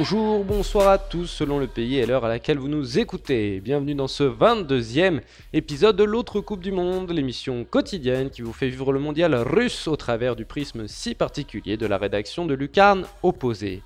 Bonjour, 0.00 0.44
bonsoir 0.44 0.88
à 0.88 0.96
tous 0.96 1.26
selon 1.26 1.58
le 1.58 1.66
pays 1.66 1.98
et 1.98 2.06
l'heure 2.06 2.24
à 2.24 2.30
laquelle 2.30 2.58
vous 2.58 2.68
nous 2.68 2.98
écoutez. 2.98 3.60
Bienvenue 3.60 3.94
dans 3.94 4.08
ce 4.08 4.24
22e 4.24 5.20
épisode 5.52 5.94
de 5.94 6.04
l'autre 6.04 6.40
Coupe 6.40 6.62
du 6.62 6.72
Monde, 6.72 7.10
l'émission 7.10 7.64
quotidienne 7.64 8.30
qui 8.30 8.40
vous 8.40 8.54
fait 8.54 8.70
vivre 8.70 8.94
le 8.94 8.98
mondial 8.98 9.34
russe 9.34 9.88
au 9.88 9.96
travers 9.96 10.36
du 10.36 10.46
prisme 10.46 10.88
si 10.88 11.14
particulier 11.14 11.76
de 11.76 11.84
la 11.84 11.98
rédaction 11.98 12.46
de 12.46 12.54
Lucarne 12.54 13.04
Opposé. 13.22 13.82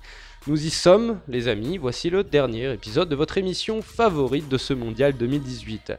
Nous 0.47 0.65
y 0.65 0.69
sommes, 0.69 1.19
les 1.27 1.49
amis, 1.49 1.77
voici 1.77 2.09
le 2.09 2.23
dernier 2.23 2.71
épisode 2.71 3.09
de 3.09 3.15
votre 3.15 3.37
émission 3.37 3.81
favorite 3.81 4.47
de 4.47 4.57
ce 4.57 4.73
mondial 4.73 5.17
2018. 5.17 5.93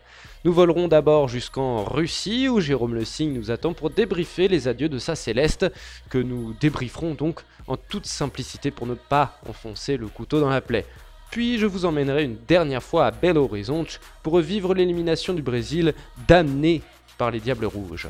Nous 0.47 0.53
volerons 0.53 0.87
d'abord 0.87 1.27
jusqu'en 1.29 1.83
Russie 1.83 2.49
où 2.49 2.61
Jérôme 2.61 2.95
Le 2.95 3.05
Signe 3.05 3.35
nous 3.35 3.51
attend 3.51 3.75
pour 3.75 3.91
débriefer 3.91 4.47
les 4.47 4.69
adieux 4.69 4.89
de 4.89 4.99
sa 4.99 5.17
céleste, 5.17 5.67
que 6.09 6.19
nous 6.19 6.55
débrieferons 6.61 7.15
donc 7.15 7.41
en 7.67 7.77
toute 7.77 8.07
simplicité 8.07 8.71
pour 8.71 8.87
ne 8.87 8.95
pas 8.95 9.39
enfoncer 9.49 9.97
le 9.97 10.09
couteau 10.09 10.41
dans 10.41 10.49
la 10.49 10.61
plaie. 10.61 10.87
Puis 11.31 11.59
je 11.59 11.67
vous 11.67 11.85
emmènerai 11.85 12.25
une 12.25 12.39
dernière 12.47 12.83
fois 12.83 13.07
à 13.07 13.11
Belo 13.11 13.45
Horizonte 13.45 14.01
pour 14.23 14.35
revivre 14.35 14.75
l'élimination 14.75 15.35
du 15.35 15.43
Brésil 15.43 15.95
damné 16.29 16.83
par 17.19 17.31
les 17.31 17.41
Diables 17.41 17.67
Rouges. 17.67 18.09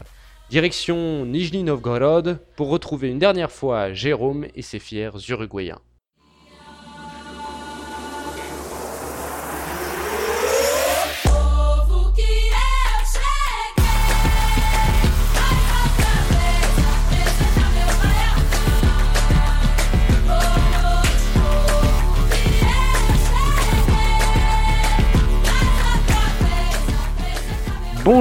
Direction 0.50 1.24
Nijni 1.24 1.64
Novgorod 1.64 2.38
pour 2.54 2.68
retrouver 2.68 3.08
une 3.08 3.18
dernière 3.18 3.50
fois 3.50 3.92
Jérôme 3.92 4.46
et 4.54 4.62
ses 4.62 4.78
fiers 4.78 5.10
Uruguayens. 5.28 5.80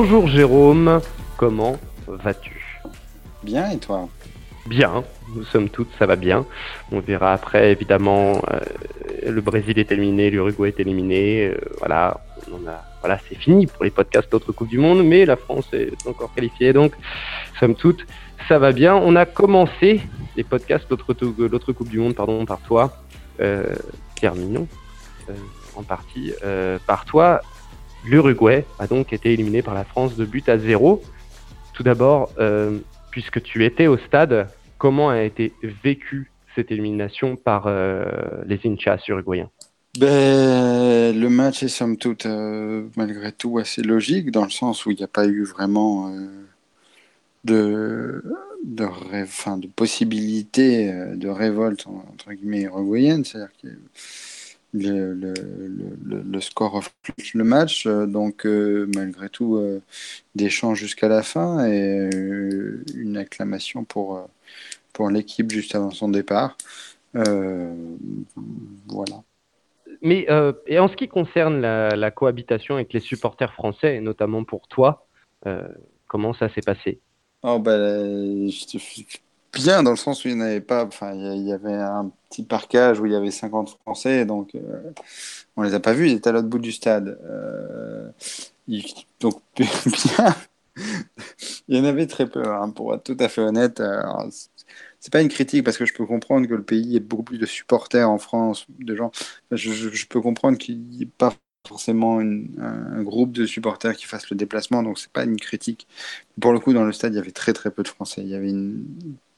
Bonjour 0.07 0.27
Jérôme, 0.27 1.01
comment 1.35 1.77
vas-tu? 2.05 2.79
Bien 3.41 3.71
et 3.71 3.79
toi? 3.79 4.07
Bien, 4.67 5.03
nous 5.35 5.43
sommes 5.45 5.67
toutes, 5.67 5.89
ça 5.97 6.05
va 6.05 6.15
bien. 6.15 6.45
On 6.91 6.99
verra 6.99 7.33
après, 7.33 7.71
évidemment, 7.71 8.39
euh, 8.51 8.59
le 9.31 9.41
Brésil 9.41 9.79
est 9.79 9.91
éliminé, 9.91 10.29
l'Uruguay 10.29 10.67
est 10.69 10.79
éliminé. 10.79 11.47
Euh, 11.47 11.57
voilà, 11.79 12.21
on 12.51 12.67
a, 12.67 12.83
voilà, 13.01 13.19
c'est 13.27 13.33
fini 13.33 13.65
pour 13.65 13.83
les 13.83 13.89
podcasts 13.89 14.31
d'autres 14.31 14.51
Coupes 14.51 14.67
du 14.67 14.77
Monde, 14.77 15.03
mais 15.03 15.25
la 15.25 15.37
France 15.37 15.65
est 15.73 16.05
encore 16.05 16.31
qualifiée, 16.35 16.71
donc, 16.71 16.93
somme 17.59 17.73
toute, 17.73 18.05
ça 18.47 18.59
va 18.59 18.73
bien. 18.73 18.95
On 18.95 19.15
a 19.15 19.25
commencé 19.25 20.01
les 20.37 20.43
podcasts 20.43 20.85
l'autre 20.87 21.73
Coupe 21.73 21.89
du 21.89 21.97
Monde, 21.97 22.13
pardon, 22.13 22.45
par 22.45 22.59
toi, 22.59 22.95
euh, 23.39 23.73
terminons 24.21 24.67
en 25.75 25.81
partie 25.81 26.31
par 26.85 27.05
toi. 27.05 27.41
L'Uruguay 28.07 28.65
a 28.77 28.85
donc 28.87 29.13
été 29.13 29.33
éliminé 29.33 29.61
par 29.61 29.73
la 29.73 29.83
France 29.83 30.15
de 30.15 30.25
but 30.25 30.47
à 30.47 30.57
zéro. 30.59 31.01
Tout 31.73 31.83
d'abord, 31.83 32.31
euh, 32.39 32.79
puisque 33.09 33.41
tu 33.41 33.65
étais 33.65 33.87
au 33.87 33.97
stade, 33.97 34.47
comment 34.77 35.09
a 35.09 35.23
été 35.23 35.53
vécue 35.83 36.31
cette 36.55 36.71
élimination 36.71 37.35
par 37.35 37.65
euh, 37.65 38.05
les 38.45 38.59
hinchas 38.63 38.99
uruguayens? 39.07 39.49
Ben, 39.99 41.19
Le 41.19 41.29
match 41.29 41.63
est 41.63 41.67
somme 41.67 41.97
toute, 41.97 42.25
euh, 42.27 42.83
malgré 42.95 43.31
tout, 43.31 43.57
assez 43.57 43.81
logique, 43.81 44.29
dans 44.29 44.43
le 44.43 44.51
sens 44.51 44.85
où 44.85 44.91
il 44.91 44.97
n'y 44.97 45.03
a 45.03 45.07
pas 45.07 45.25
eu 45.25 45.43
vraiment 45.43 46.13
de, 47.43 48.23
de, 48.63 48.85
de 48.85 49.67
possibilité 49.75 50.93
de 51.15 51.27
révolte, 51.27 51.87
entre 51.87 52.33
guillemets, 52.33 52.63
uruguayenne. 52.63 53.25
C'est-à-dire 53.25 53.51
que 53.63 53.67
le, 54.75 55.13
le, 55.13 56.21
le, 56.21 56.41
score 56.41 56.71
reflète 56.71 57.33
le 57.33 57.43
match, 57.43 57.85
euh, 57.85 58.05
donc 58.05 58.45
euh, 58.45 58.89
malgré 58.95 59.29
tout 59.29 59.55
euh, 59.55 59.81
des 60.35 60.49
chants 60.49 60.75
jusqu'à 60.75 61.07
la 61.07 61.23
fin 61.23 61.67
et 61.67 62.09
une 62.95 63.17
acclamation 63.17 63.83
pour, 63.83 64.27
pour 64.93 65.09
l'équipe 65.09 65.51
juste 65.51 65.75
avant 65.75 65.91
son 65.91 66.09
départ. 66.09 66.57
voilà. 67.13 69.23
Mais 70.01 70.27
et 70.67 70.79
en 70.79 70.87
ce 70.87 70.95
qui 70.95 71.07
concerne 71.07 71.61
la, 71.61 71.95
la, 71.95 72.11
cohabitation 72.11 72.75
avec 72.75 72.93
les 72.93 72.99
supporters 72.99 73.53
français, 73.53 73.95
et 73.95 74.01
notamment 74.01 74.43
pour 74.43 74.67
toi, 74.67 75.07
comment 76.07 76.33
ça 76.33 76.49
s'est 76.49 76.61
passé? 76.61 76.99
Oh, 77.43 77.59
ben, 77.59 78.49
je, 78.49 78.77
bien 79.55 79.83
dans 79.83 79.91
le 79.91 79.97
sens 79.97 80.23
où 80.25 80.27
il 80.27 80.37
n'y 80.37 80.43
avait 80.43 80.61
pas, 80.61 80.85
enfin, 80.85 81.13
il 81.13 81.47
y 81.47 81.53
avait 81.53 81.73
un 81.73 82.11
petit 82.29 82.43
parcage 82.43 82.99
où 82.99 83.05
il 83.05 83.13
y 83.13 83.15
avait 83.15 83.31
50 83.31 83.79
Français, 83.81 84.25
donc 84.25 84.51
on 84.53 84.59
euh, 84.59 84.93
on 85.57 85.63
les 85.63 85.73
a 85.73 85.79
pas 85.79 85.93
vus, 85.93 86.09
ils 86.09 86.17
étaient 86.17 86.29
à 86.29 86.33
l'autre 86.33 86.49
bout 86.49 86.59
du 86.59 86.71
stade. 86.71 87.17
Euh, 87.23 88.09
donc 89.19 89.41
bien, 89.55 90.35
il 91.67 91.77
y 91.77 91.79
en 91.79 91.85
avait 91.85 92.07
très 92.07 92.27
peu, 92.27 92.43
hein, 92.45 92.69
pour 92.69 92.93
être 92.93 93.03
tout 93.03 93.17
à 93.19 93.29
fait 93.29 93.41
honnête. 93.41 93.81
c'est 94.99 95.11
pas 95.13 95.21
une 95.21 95.29
critique 95.29 95.63
parce 95.63 95.77
que 95.77 95.85
je 95.85 95.93
peux 95.93 96.05
comprendre 96.05 96.47
que 96.47 96.53
le 96.53 96.63
pays 96.63 96.97
ait 96.97 96.99
beaucoup 96.99 97.23
plus 97.23 97.37
de 97.37 97.45
supporters 97.45 98.09
en 98.09 98.17
France, 98.17 98.65
de 98.79 98.95
gens. 98.95 99.11
je, 99.51 100.05
peux 100.07 100.21
comprendre 100.21 100.57
qu'il 100.57 100.79
n'y 100.81 101.03
ait 101.03 101.05
pas 101.05 101.33
forcément 101.67 102.19
un, 102.19 103.03
groupe 103.03 103.31
de 103.31 103.45
supporters 103.45 103.95
qui 103.95 104.05
fasse 104.05 104.29
le 104.29 104.37
déplacement, 104.37 104.83
donc 104.83 104.99
c'est 104.99 105.11
pas 105.11 105.23
une 105.23 105.37
critique. 105.39 105.87
Pour 106.41 106.53
le 106.53 106.59
coup, 106.59 106.73
dans 106.73 106.83
le 106.83 106.91
stade, 106.93 107.13
il 107.13 107.17
y 107.17 107.19
avait 107.19 107.31
très 107.31 107.53
très 107.53 107.71
peu 107.71 107.83
de 107.83 107.87
Français. 107.87 108.21
Il 108.21 108.29
y 108.29 108.35
avait 108.35 108.49
une 108.49 108.85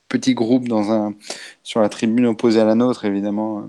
petit 0.10 0.34
groupe 0.34 0.68
dans 0.68 0.92
un, 0.92 1.16
sur 1.64 1.82
la 1.82 1.90
tribune 1.90 2.26
opposée 2.28 2.60
à 2.62 2.66
la 2.66 2.76
nôtre, 2.76 3.06
évidemment, 3.06 3.60
euh, 3.62 3.68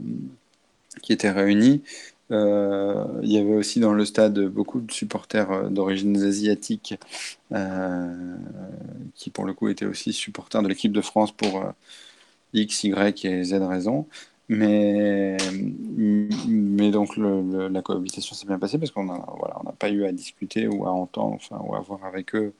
qui 1.02 1.12
étaient 1.12 1.30
réunis. 1.30 1.82
Euh, 2.30 3.04
il 3.22 3.32
y 3.32 3.38
avait 3.38 3.54
aussi 3.54 3.80
dans 3.80 3.94
le 3.94 4.04
stade 4.04 4.38
beaucoup 4.48 4.80
de 4.80 4.92
supporters 4.92 5.50
euh, 5.50 5.68
d'origine 5.70 6.16
asiatique 6.22 6.94
qui, 9.14 9.30
pour 9.30 9.44
le 9.46 9.54
coup, 9.54 9.68
étaient 9.68 9.86
aussi 9.86 10.12
supporters 10.12 10.62
de 10.62 10.68
l'équipe 10.68 10.92
de 10.92 11.00
France 11.00 11.32
pour 11.32 11.64
X, 12.52 12.84
Y 12.84 13.24
et 13.24 13.44
Z 13.44 13.54
raisons. 13.62 14.06
Mais, 14.50 15.36
mais 16.48 16.90
donc 16.90 17.16
la 17.18 17.82
cohabitation 17.82 18.34
s'est 18.34 18.46
bien 18.46 18.58
passée 18.58 18.78
parce 18.78 18.90
qu'on 18.90 19.04
n'a 19.04 19.22
voilà, 19.38 19.56
on 19.64 19.72
pas 19.72 19.90
eu 19.90 20.04
à 20.06 20.12
discuter 20.12 20.66
ou 20.68 20.86
à 20.86 20.90
entendre 20.90 21.34
enfin, 21.34 21.58
ou 21.62 21.74
à 21.74 21.80
voir 21.80 22.04
avec 22.04 22.34
eux 22.34 22.54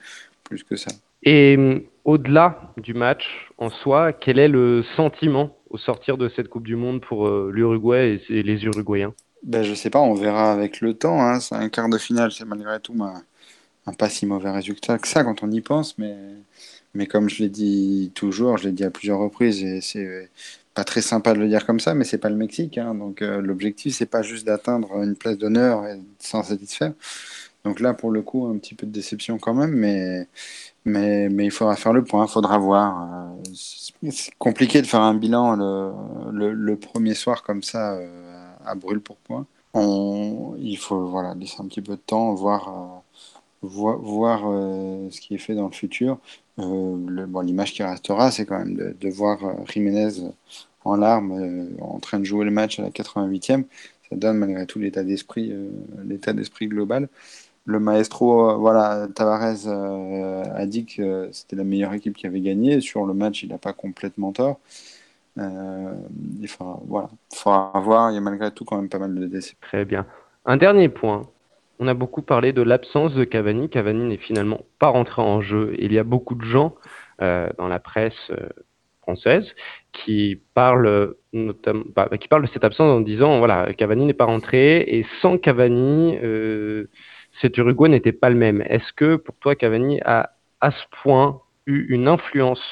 plus 0.45 0.65
que 0.65 0.77
ça. 0.77 0.91
Et 1.23 1.57
hum, 1.57 1.83
au-delà 2.05 2.73
du 2.77 2.95
match 2.95 3.25
en 3.59 3.71
soi, 3.71 4.13
quel 4.13 4.39
est 4.39 4.49
le 4.49 4.85
sentiment 4.97 5.57
au 5.71 5.79
sortir 5.79 6.17
de 6.17 6.29
cette 6.29 6.49
Coupe 6.49 6.67
du 6.67 6.77
Monde 6.77 7.01
pour 7.01 7.27
euh, 7.27 7.51
l'Uruguay 7.53 8.21
et, 8.29 8.43
les 8.43 8.65
Uruguayens? 8.65 9.13
Ben, 9.43 9.63
Je 9.63 9.75
sais 9.75 9.91
pas, 9.91 10.01
on 10.01 10.15
verra 10.15 10.53
avec 10.53 10.81
le 10.81 10.95
temps. 10.95 11.21
Hein. 11.21 11.41
C'est 11.41 11.55
un 11.55 11.69
quart 11.69 11.89
de 11.89 11.99
finale, 11.99 12.33
c'est 12.33 12.45
malgré 12.45 12.81
tout 12.81 12.95
un 13.03 13.23
pas 13.93 14.09
si 14.09 14.27
mauvais 14.27 14.51
résultat 14.51 14.99
que 14.99 15.09
ça 15.09 15.25
quand 15.25 15.43
on 15.43 15.51
y 15.51 15.61
pense. 15.61 15.97
Mais, 15.99 17.07
comme 17.07 17.29
je 17.29 17.43
l'ai 17.43 17.49
dit 17.49 18.13
toujours, 18.15 18.59
je 18.59 18.65
l'ai 18.65 18.73
dit 18.73 18.85
à 18.85 18.91
plusieurs 18.91 19.19
reprises, 19.19 19.63
et 19.63 19.81
c'est 19.81 20.31
pas 20.75 20.85
très 20.85 21.03
sympa 21.03 21.35
de 21.35 21.39
le 21.39 21.49
dire 21.49 21.67
comme 21.67 21.81
ça, 21.81 21.95
mais 21.95 22.05
c'est 22.05 22.19
pas 22.19 22.31
le 22.31 22.37
Mexique. 22.37 22.79
Hein. 22.79 22.95
Donc 22.95 23.23
euh, 23.23 23.41
l'objectif, 23.41 23.95
c'est 23.95 24.07
pas 24.07 24.23
juste 24.23 24.47
d'atteindre 24.47 25.03
une 25.03 25.17
place 25.17 25.39
d'honneur 25.39 25.85
s'en 26.19 26.43
satisfaire. 26.43 26.93
Donc 27.65 27.81
là, 27.81 27.95
pour 27.95 28.11
le 28.11 28.23
coup, 28.23 28.47
un 28.47 28.57
petit 28.59 28.75
peu 28.75 28.87
de 28.87 28.93
déception 28.93 29.39
quand 29.39 29.55
même, 29.55 29.73
mais, 29.73 30.27
mais, 30.85 31.29
il 31.31 31.51
faudra 31.51 31.77
faire 31.77 31.93
le 31.93 32.05
point, 32.05 32.27
il 32.27 32.31
faudra 32.31 32.59
voir. 32.59 33.35
Euh, 33.43 33.53
c'est 34.11 34.35
compliqué 34.39 34.81
de 34.83 34.87
faire 34.87 35.01
un 35.01 35.15
bilan 35.15 35.57
le, 36.33 36.77
premier 36.77 37.15
soir 37.15 37.43
comme 37.43 37.63
ça 37.63 37.95
euh, 37.95 38.53
à 38.65 38.75
brûle 38.75 39.01
pour 39.01 39.17
point. 39.17 39.47
Il 39.75 40.77
faut 40.79 41.07
voilà, 41.07 41.35
laisser 41.35 41.57
un 41.61 41.67
petit 41.67 41.83
peu 41.83 41.93
de 41.93 42.01
temps, 42.01 42.35
voir, 42.35 43.03
euh, 43.63 43.97
voir, 44.03 44.41
ce 45.11 45.21
qui 45.21 45.35
est 45.35 45.39
fait 45.39 45.55
dans 45.55 45.67
le 45.67 45.73
futur. 45.73 46.19
bon, 46.57 47.41
L'image 47.41 47.73
qui 47.73 47.83
restera, 47.83 48.31
c'est 48.31 48.47
quand 48.47 48.59
même 48.59 48.75
de, 48.75 48.97
de 48.99 49.09
voir 49.09 49.39
Jiménez 49.69 50.31
en 50.85 50.97
larmes 50.97 51.69
en 51.81 51.99
train 52.01 52.19
de 52.19 52.25
jouer 52.25 52.45
le 52.45 52.51
match 52.51 52.79
à 52.79 52.83
la 52.83 52.91
88e. 52.91 53.65
Ça 54.09 54.17
donne 54.17 54.39
malgré 54.39 54.65
tout 54.67 54.79
l'état 54.79 55.05
d'esprit, 55.05 55.53
l'état 56.05 56.33
d'esprit 56.33 56.67
global 56.67 57.09
le 57.69 57.81
maestro, 57.81 58.51
euh, 58.51 58.55
voilà, 58.55 59.07
Tavares 59.15 59.67
euh, 59.67 60.43
a 60.55 60.65
dit 60.65 60.87
que 60.87 61.29
c'était 61.33 61.55
la 61.55 61.65
meilleure 61.65 61.93
équipe 61.93 62.17
qui 62.17 62.27
avait 62.27 62.41
gagné. 62.41 62.81
Sur 62.81 63.05
le 63.05 63.13
match, 63.13 63.43
il 63.43 63.51
n'a 63.51 63.59
pas 63.59 63.75
complètement 63.75 64.33
tort. 64.33 64.59
Euh, 65.37 65.93
il 66.41 66.49
faudra, 66.49 66.81
voir. 67.75 68.11
Il 68.11 68.15
y 68.15 68.17
a 68.17 68.21
malgré 68.23 68.51
tout 68.53 68.65
quand 68.65 68.77
même 68.77 68.89
pas 68.89 68.99
mal 68.99 69.15
de 69.15 69.27
décès. 69.27 69.55
Très 69.61 69.85
bien. 69.85 70.07
Un 70.47 70.57
dernier 70.57 70.89
point. 70.89 71.29
On 71.79 71.87
a 71.89 71.95
beaucoup 71.95 72.23
parlé 72.23 72.55
de 72.55 72.63
l'absence 72.63 73.13
de 73.13 73.25
Cavani. 73.25 73.69
Cavani 73.69 74.05
n'est 74.05 74.17
finalement 74.17 74.63
pas 74.79 74.89
rentré 74.89 75.21
en 75.21 75.43
jeu. 75.43 75.75
Il 75.79 75.93
y 75.93 75.99
a 75.99 76.05
beaucoup 76.05 76.37
de 76.37 76.45
gens 76.45 76.75
dans 77.21 77.69
la 77.69 77.79
presse 77.79 78.33
française 79.03 79.47
qui 79.93 80.41
parlent 80.55 81.15
notamment, 81.33 81.85
bah, 81.95 82.09
qui 82.19 82.29
parlent 82.29 82.47
de 82.47 82.51
cette 82.53 82.65
absence 82.65 82.91
en 82.91 83.01
disant 83.01 83.39
voilà, 83.39 83.73
Cavani 83.75 84.07
n'est 84.07 84.15
pas 84.15 84.25
rentré 84.25 84.79
et 84.81 85.07
sans 85.21 85.39
Cavani 85.39 86.17
cet 87.41 87.57
Uruguay 87.59 87.89
n'était 87.89 88.13
pas 88.13 88.31
le 88.31 88.37
même. 88.37 88.63
Est-ce 88.63 88.93
que 88.95 89.17
pour 89.17 89.35
toi, 89.37 89.55
Cavani 89.55 90.01
a 90.05 90.31
à 90.61 90.71
ce 90.71 90.85
point 91.03 91.41
eu 91.67 91.87
une 91.93 92.09
influence 92.09 92.63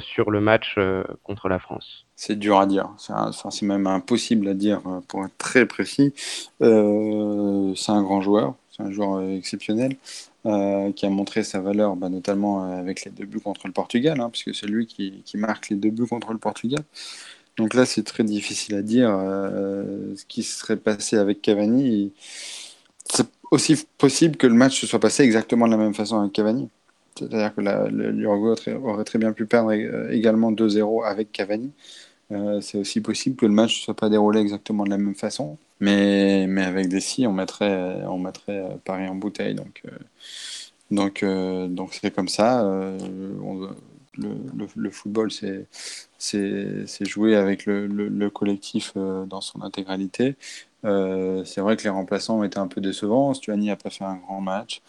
sur 0.00 0.30
le 0.30 0.40
match 0.40 0.78
contre 1.24 1.48
la 1.48 1.58
France? 1.58 2.06
C'est 2.14 2.38
dur 2.38 2.58
à 2.58 2.66
dire. 2.66 2.90
C'est 2.98 3.62
même 3.62 3.86
impossible 3.86 4.46
à 4.48 4.54
dire 4.54 4.80
pour 5.08 5.24
être 5.24 5.36
très 5.38 5.66
précis. 5.66 6.14
c'est 6.60 6.64
un 6.64 8.02
grand 8.02 8.20
joueur, 8.20 8.54
c'est 8.70 8.82
un 8.82 8.90
joueur 8.92 9.22
exceptionnel. 9.22 9.96
qui 10.44 11.06
a 11.06 11.10
montré 11.10 11.42
sa 11.42 11.60
valeur, 11.60 11.96
bah, 11.96 12.08
notamment 12.08 12.62
avec 12.72 13.04
les 13.04 13.10
deux 13.10 13.26
buts 13.26 13.40
contre 13.40 13.66
le 13.66 13.72
Portugal, 13.72 14.20
hein, 14.20 14.30
puisque 14.30 14.54
c'est 14.54 14.66
lui 14.66 14.86
qui, 14.86 15.22
marque 15.34 15.68
les 15.70 15.76
deux 15.76 15.90
buts 15.90 16.06
contre 16.06 16.32
le 16.32 16.38
Portugal. 16.38 16.84
Donc 17.56 17.72
là, 17.74 17.86
c'est 17.86 18.02
très 18.02 18.24
difficile 18.24 18.74
à 18.74 18.82
dire 18.82 19.08
euh, 19.10 20.14
ce 20.14 20.24
qui 20.26 20.42
serait 20.42 20.76
passé 20.76 21.16
avec 21.16 21.40
Cavani. 21.40 22.12
C'est 23.04 23.26
aussi 23.56 23.86
possible 23.98 24.36
que 24.36 24.46
le 24.46 24.54
match 24.54 24.80
se 24.80 24.86
soit 24.86 25.00
passé 25.00 25.22
exactement 25.24 25.66
de 25.66 25.72
la 25.72 25.76
même 25.76 25.94
façon 25.94 26.20
avec 26.20 26.32
Cavani. 26.32 26.68
C'est-à-dire 27.18 27.54
que 27.54 27.60
l'Uruguay 27.60 28.74
aurait 28.74 29.04
très 29.04 29.18
bien 29.18 29.32
pu 29.32 29.46
perdre 29.46 29.72
euh, 29.72 30.10
également 30.10 30.52
2-0 30.52 31.04
avec 31.04 31.32
Cavani. 31.32 31.72
Euh, 32.32 32.60
c'est 32.60 32.78
aussi 32.78 33.00
possible 33.00 33.36
que 33.36 33.46
le 33.46 33.52
match 33.52 33.80
ne 33.80 33.84
soit 33.84 33.94
pas 33.94 34.08
déroulé 34.08 34.40
exactement 34.40 34.84
de 34.84 34.90
la 34.90 34.98
même 34.98 35.14
façon. 35.14 35.58
Mais, 35.80 36.46
mais 36.48 36.64
avec 36.64 36.88
Dessy, 36.88 37.26
on 37.26 37.32
mettrait, 37.32 38.02
on 38.06 38.18
mettrait 38.18 38.78
Paris 38.84 39.08
en 39.08 39.14
bouteille. 39.14 39.54
Donc, 39.54 39.82
donc, 40.90 41.24
donc 41.24 41.94
c'est 41.94 42.14
comme 42.14 42.28
ça. 42.28 42.64
On, 42.64 43.68
le, 44.18 44.66
le, 44.74 44.90
football, 44.90 45.30
c'est 46.18 47.04
jouer 47.04 47.36
avec 47.36 47.66
le, 47.66 47.86
le 47.86 48.30
collectif 48.30 48.92
euh, 48.96 49.26
dans 49.26 49.40
son 49.40 49.62
intégralité. 49.62 50.36
Euh, 50.84 51.44
c'est 51.44 51.60
vrai 51.60 51.76
que 51.76 51.82
les 51.84 51.90
remplaçants 51.90 52.38
ont 52.38 52.44
été 52.44 52.58
un 52.58 52.68
peu 52.68 52.80
décevants. 52.80 53.34
Stuani 53.34 53.66
n'a 53.68 53.76
pas 53.76 53.90
fait 53.90 54.04
un 54.04 54.16
grand 54.16 54.40
match. 54.40 54.82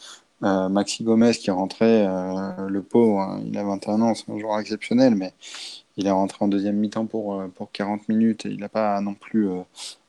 Euh, 0.43 0.69
Maxi 0.69 1.03
Gomez 1.03 1.31
qui 1.31 1.49
est 1.49 1.53
rentré, 1.53 2.05
le 2.05 2.81
pauvre, 2.81 3.21
hein, 3.21 3.41
il 3.45 3.57
a 3.57 3.63
21 3.63 4.01
ans, 4.01 4.13
c'est 4.13 4.31
un 4.31 4.37
joueur 4.37 4.59
exceptionnel, 4.59 5.15
mais 5.15 5.33
il 5.97 6.05
est 6.05 6.11
rentré 6.11 6.37
en 6.45 6.47
deuxième 6.47 6.75
mi-temps 6.77 7.07
pour, 7.07 7.43
pour 7.55 7.71
40 7.71 8.07
minutes 8.07 8.45
et 8.45 8.49
il 8.49 8.59
n'a 8.59 8.69
pas 8.69 9.01
non 9.01 9.15
plus 9.15 9.49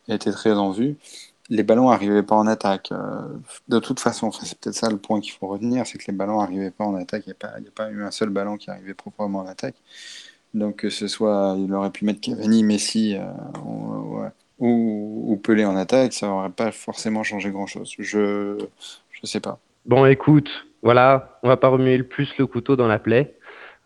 été 0.09 0.31
très 0.31 0.53
en 0.53 0.71
vue 0.71 0.97
les 1.51 1.63
ballons 1.63 1.91
n'arrivaient 1.91 2.23
pas 2.23 2.37
en 2.37 2.47
attaque. 2.47 2.93
Euh, 2.93 3.39
de 3.69 3.79
toute 3.79 4.01
façon, 4.01 4.31
c'est 4.33 4.59
peut-être 4.59 4.77
ça 4.77 4.91
le 4.91 4.99
point 4.99 5.21
qu'il 5.21 5.33
faut 5.33 5.47
retenir, 5.47 5.87
c'est 5.87 5.99
que 5.99 6.05
les 6.07 6.17
ballons 6.17 6.41
n'arrivaient 6.41 6.71
pas 6.71 6.85
en 6.85 6.95
attaque. 6.95 7.25
Il 7.27 7.31
n'y 7.31 7.69
a, 7.69 7.71
pas 7.75 7.91
eu 7.91 8.03
un 8.03 8.11
seul 8.11 8.31
ballon 8.31 8.57
qui 8.57 8.71
arrivait 8.71 8.95
proprement 8.95 9.41
en 9.41 9.47
attaque. 9.47 9.77
Donc 10.55 10.77
que 10.77 10.91
ce 10.91 11.09
soit, 11.09 11.57
il 11.59 11.73
aurait 11.75 11.91
pu 11.91 12.05
mettre 12.05 12.21
Cavani, 12.21 12.65
Messi 12.65 13.17
euh, 13.17 14.29
ou, 14.59 15.25
ou, 15.29 15.37
Pelé 15.37 15.65
en 15.65 15.77
attaque, 15.77 16.13
ça 16.13 16.27
n'aurait 16.27 16.51
pas 16.51 16.73
forcément 16.73 17.23
changé 17.23 17.51
grand-chose. 17.51 17.95
Je 17.99 18.57
ne 18.57 19.27
sais 19.27 19.41
pas. 19.41 19.59
Bon, 19.87 20.05
écoute, 20.07 20.51
voilà, 20.83 21.39
on 21.43 21.49
va 21.49 21.57
pas 21.57 21.69
remuer 21.69 21.97
le 21.97 22.05
plus 22.05 22.29
le 22.39 22.47
couteau 22.47 22.77
dans 22.77 22.89
la 22.89 22.99
plaie. 22.99 23.35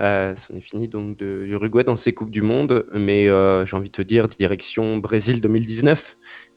Euh, 0.00 0.34
c'en 0.48 0.56
est 0.56 0.60
fini 0.62 0.88
donc 0.88 1.16
de 1.18 1.44
l'Uruguay 1.46 1.84
dans 1.84 1.98
ces 1.98 2.12
Coupes 2.12 2.30
du 2.30 2.42
Monde, 2.42 2.86
mais 2.92 3.28
euh, 3.28 3.66
j'ai 3.66 3.76
envie 3.76 3.90
de 3.90 3.94
te 3.94 4.02
dire 4.02 4.28
direction 4.28 4.96
Brésil 4.96 5.40
2019 5.40 6.00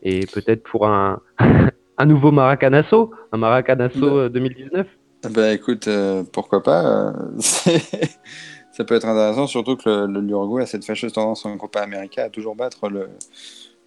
et 0.03 0.25
peut-être 0.25 0.63
pour 0.63 0.87
un, 0.87 1.21
un 1.97 2.05
nouveau 2.05 2.31
Maracanazo, 2.31 3.11
un 3.31 3.37
Maracanazo 3.37 4.29
2019 4.29 4.87
bah, 5.23 5.29
bah 5.33 5.53
écoute, 5.53 5.87
euh, 5.87 6.23
pourquoi 6.31 6.61
pas 6.61 6.85
euh, 6.85 7.11
Ça 7.39 8.83
peut 8.83 8.95
être 8.95 9.07
intéressant, 9.07 9.47
surtout 9.47 9.75
que 9.77 10.05
l'Uruguay 10.05 10.63
a 10.63 10.65
cette 10.65 10.85
fâcheuse 10.85 11.13
tendance 11.13 11.45
en 11.45 11.57
Copa 11.57 11.81
América 11.81 12.25
à 12.25 12.29
toujours 12.29 12.55
battre 12.55 12.89
le, 12.89 13.09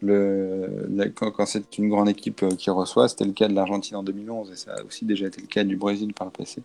quand, 0.02 1.46
c'est 1.46 1.78
une 1.78 1.88
grande 1.88 2.08
équipe 2.08 2.42
euh, 2.42 2.50
qui 2.50 2.70
reçoit. 2.70 3.08
C'était 3.08 3.24
le 3.24 3.32
cas 3.32 3.48
de 3.48 3.54
l'Argentine 3.54 3.96
en 3.96 4.02
2011 4.02 4.52
et 4.52 4.56
ça 4.56 4.74
a 4.78 4.84
aussi 4.84 5.04
déjà 5.04 5.26
été 5.26 5.40
le 5.40 5.46
cas 5.46 5.64
du 5.64 5.76
Brésil 5.76 6.14
par 6.14 6.26
le 6.26 6.32
passé. 6.32 6.62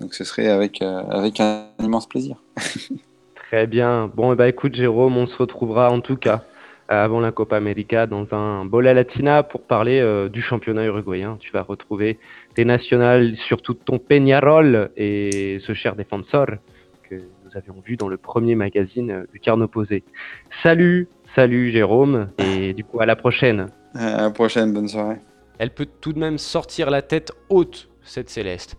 Donc 0.00 0.14
ce 0.14 0.24
serait 0.24 0.48
avec, 0.48 0.82
avec 0.82 1.40
un 1.40 1.66
immense 1.80 2.08
plaisir. 2.08 2.36
Très 3.34 3.66
bien. 3.66 4.10
Bon, 4.14 4.34
bah 4.34 4.48
écoute 4.48 4.74
Jérôme, 4.74 5.16
on 5.16 5.26
se 5.26 5.36
retrouvera 5.36 5.90
en 5.90 6.00
tout 6.00 6.16
cas 6.16 6.44
avant 6.88 7.20
la 7.20 7.32
Copa 7.32 7.56
América 7.56 8.06
dans 8.06 8.26
un 8.32 8.64
Bola 8.64 8.94
Latina 8.94 9.42
pour 9.42 9.62
parler 9.62 10.00
euh, 10.00 10.28
du 10.28 10.42
championnat 10.42 10.84
uruguayen. 10.84 11.36
Tu 11.40 11.50
vas 11.52 11.62
retrouver 11.62 12.18
tes 12.54 12.64
nationales, 12.64 13.36
surtout 13.46 13.74
ton 13.74 13.98
Peñarol 13.98 14.90
et 14.96 15.60
ce 15.66 15.72
cher 15.74 15.96
défenseur 15.96 16.46
que 17.08 17.14
nous 17.14 17.50
avions 17.54 17.82
vu 17.84 17.96
dans 17.96 18.08
le 18.08 18.16
premier 18.16 18.54
magazine 18.54 19.10
euh, 19.10 19.24
du 19.32 19.40
Carnoposé. 19.40 20.04
Salut, 20.62 21.08
salut 21.34 21.72
Jérôme, 21.72 22.28
et 22.38 22.72
du 22.74 22.84
coup 22.84 23.00
à 23.00 23.06
la 23.06 23.16
prochaine. 23.16 23.66
À 23.94 24.22
la 24.22 24.30
prochaine, 24.30 24.72
bonne 24.72 24.88
soirée. 24.88 25.16
Elle 25.58 25.70
peut 25.70 25.86
tout 26.00 26.12
de 26.12 26.18
même 26.18 26.38
sortir 26.38 26.90
la 26.90 27.02
tête 27.02 27.32
haute, 27.48 27.88
cette 28.02 28.30
Céleste. 28.30 28.76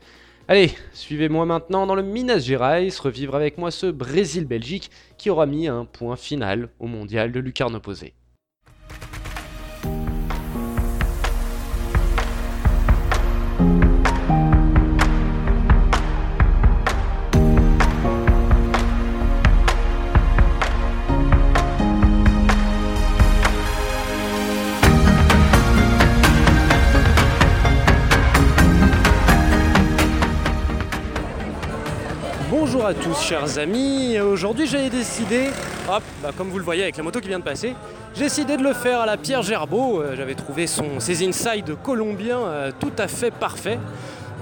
Allez, 0.48 0.72
suivez-moi 0.94 1.46
maintenant 1.46 1.86
dans 1.86 1.96
le 1.96 2.04
Minas 2.04 2.40
Gerais, 2.40 2.88
revivre 3.02 3.36
avec 3.36 3.58
moi 3.58 3.72
ce 3.72 3.88
Brésil-Belgique 3.88 4.92
qui 5.18 5.30
aura 5.30 5.46
mis 5.46 5.68
un 5.68 5.86
point 5.86 6.16
final 6.16 6.70
au 6.80 6.88
mondial 6.88 7.32
de 7.32 7.40
lucarne 7.40 7.76
opposée. 7.76 8.14
Bonjour 32.86 33.02
à 33.02 33.04
tous 33.04 33.20
chers 33.20 33.58
amis, 33.58 34.20
aujourd'hui 34.20 34.68
j'ai 34.68 34.92
décidé, 34.92 35.48
hop, 35.90 36.04
bah, 36.22 36.30
comme 36.38 36.50
vous 36.50 36.60
le 36.60 36.64
voyez 36.64 36.84
avec 36.84 36.96
la 36.96 37.02
moto 37.02 37.20
qui 37.20 37.28
vient 37.28 37.40
de 37.40 37.44
passer, 37.44 37.74
j'ai 38.14 38.26
décidé 38.26 38.58
de 38.58 38.62
le 38.62 38.74
faire 38.74 39.02
à 39.02 39.08
la 39.08 39.18
Pierre 39.18 39.42
Gerbeau, 39.42 40.04
euh, 40.04 40.14
j'avais 40.16 40.36
trouvé 40.36 40.68
son, 40.68 41.00
ses 41.00 41.28
insides 41.28 41.76
colombiens 41.82 42.42
euh, 42.42 42.72
tout 42.80 42.92
à 43.00 43.08
fait 43.08 43.32
parfaits. 43.32 43.80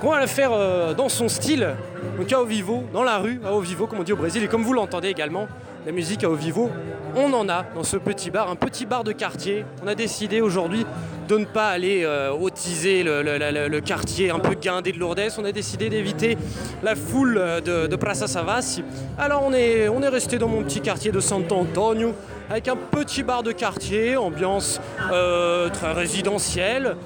On 0.01 0.09
va 0.09 0.19
le 0.19 0.27
faire 0.27 0.49
euh, 0.51 0.93
dans 0.93 1.07
son 1.07 1.29
style, 1.29 1.69
donc 2.17 2.33
à 2.33 2.41
au 2.41 2.45
vivo, 2.45 2.83
dans 2.91 3.03
la 3.03 3.17
rue, 3.17 3.39
à 3.45 3.53
au 3.53 3.61
vivo 3.61 3.87
comme 3.87 3.99
on 3.99 4.03
dit 4.03 4.11
au 4.11 4.17
Brésil, 4.17 4.43
et 4.43 4.49
comme 4.49 4.63
vous 4.63 4.73
l'entendez 4.73 5.07
également, 5.07 5.47
la 5.85 5.93
musique 5.93 6.25
à 6.25 6.29
au 6.29 6.35
vivo, 6.35 6.69
on 7.15 7.31
en 7.31 7.47
a 7.47 7.63
dans 7.73 7.83
ce 7.83 7.95
petit 7.95 8.29
bar, 8.29 8.49
un 8.49 8.57
petit 8.57 8.85
bar 8.85 9.05
de 9.05 9.13
quartier. 9.13 9.63
On 9.85 9.87
a 9.87 9.95
décidé 9.95 10.41
aujourd'hui 10.41 10.85
de 11.33 11.39
ne 11.39 11.45
pas 11.45 11.69
aller 11.69 12.03
euh, 12.03 12.31
otiser 12.31 13.03
le, 13.03 13.79
quartier 13.79 14.29
un 14.29 14.37
peu 14.37 14.53
guindé 14.53 14.91
de 14.91 14.99
Lourdes. 14.99 15.31
On 15.39 15.45
a 15.45 15.51
décidé 15.51 15.89
d'éviter 15.89 16.37
la 16.83 16.95
foule 16.95 17.37
euh, 17.39 17.59
de, 17.59 17.87
de 17.87 17.95
Praça 17.95 18.27
Savassi. 18.27 18.83
Alors 19.17 19.43
on 19.43 19.51
est, 19.51 19.87
on 19.87 20.03
est 20.03 20.09
resté 20.09 20.37
dans 20.37 20.47
mon 20.47 20.61
petit 20.63 20.79
quartier 20.79 21.11
de 21.11 21.19
Santo 21.19 21.55
Antonio 21.55 22.13
avec 22.51 22.67
un 22.67 22.75
petit 22.75 23.23
bar 23.23 23.41
de 23.41 23.51
quartier, 23.51 24.15
ambiance 24.15 24.79
euh, 25.11 25.69
très 25.69 25.93
résidentielle. 25.93 26.97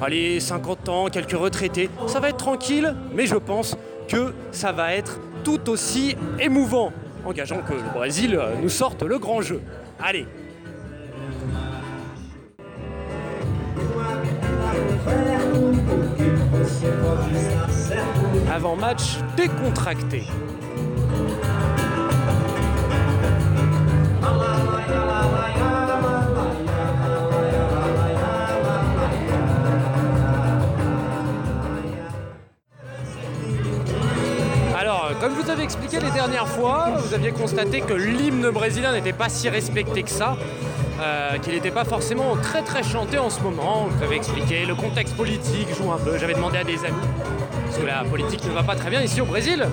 allez, 0.00 0.38
50 0.38 0.88
ans, 0.88 1.06
quelques 1.06 1.32
retraités. 1.32 1.90
Ça 2.06 2.20
va 2.20 2.28
être 2.28 2.36
tranquille, 2.36 2.94
mais 3.12 3.26
je 3.26 3.36
pense 3.36 3.76
que 4.06 4.34
ça 4.52 4.70
va 4.70 4.94
être 4.94 5.18
tout 5.42 5.68
aussi 5.68 6.16
émouvant 6.38 6.92
engageant 7.24 7.60
que 7.66 7.72
le 7.72 7.92
Brésil 7.92 8.38
nous 8.62 8.68
sorte 8.68 9.02
le 9.02 9.18
grand 9.18 9.40
jeu. 9.40 9.60
Allez 10.00 10.26
Avant 18.50 18.76
match 18.76 19.18
décontracté. 19.36 20.24
Comme 35.24 35.36
je 35.36 35.42
vous 35.42 35.50
avais 35.50 35.64
expliqué 35.64 36.00
les 36.00 36.10
dernières 36.10 36.46
fois, 36.46 36.98
vous 36.98 37.14
aviez 37.14 37.30
constaté 37.32 37.80
que 37.80 37.94
l'hymne 37.94 38.50
brésilien 38.50 38.92
n'était 38.92 39.14
pas 39.14 39.30
si 39.30 39.48
respecté 39.48 40.02
que 40.02 40.10
ça. 40.10 40.36
Euh, 41.00 41.38
qu'il 41.38 41.54
n'était 41.54 41.72
pas 41.72 41.84
forcément 41.84 42.36
très 42.36 42.62
très 42.62 42.82
chanté 42.82 43.18
en 43.18 43.28
ce 43.28 43.40
moment. 43.40 43.88
Je 43.90 43.96
vous 43.96 44.04
avais 44.04 44.16
expliqué, 44.16 44.64
le 44.64 44.74
contexte 44.76 45.16
politique 45.16 45.68
joue 45.76 45.90
un 45.90 45.98
peu. 45.98 46.18
J'avais 46.18 46.34
demandé 46.34 46.58
à 46.58 46.64
des 46.64 46.78
amis, 46.84 46.94
parce 47.66 47.78
que 47.78 47.86
la 47.86 48.04
politique 48.04 48.44
ne 48.44 48.52
va 48.52 48.62
pas 48.62 48.76
très 48.76 48.90
bien 48.90 49.02
ici 49.02 49.20
au 49.20 49.24
Brésil. 49.24 49.66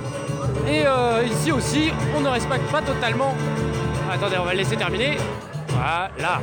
Et 0.67 0.83
euh, 0.85 1.23
ici 1.23 1.51
aussi, 1.51 1.91
on 2.17 2.21
ne 2.21 2.29
respecte 2.29 2.65
pas 2.71 2.81
totalement. 2.81 3.35
Attendez, 4.11 4.37
on 4.39 4.45
va 4.45 4.53
le 4.53 4.57
laisser 4.57 4.75
terminer. 4.75 5.17
Voilà. 5.67 6.41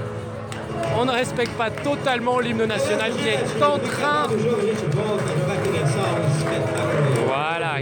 On 0.97 1.05
ne 1.05 1.11
respecte 1.11 1.53
pas 1.53 1.71
totalement 1.71 2.39
l'hymne 2.39 2.65
national 2.65 3.13
qui 3.13 3.29
est 3.29 3.63
en 3.63 3.79
train 3.79 4.29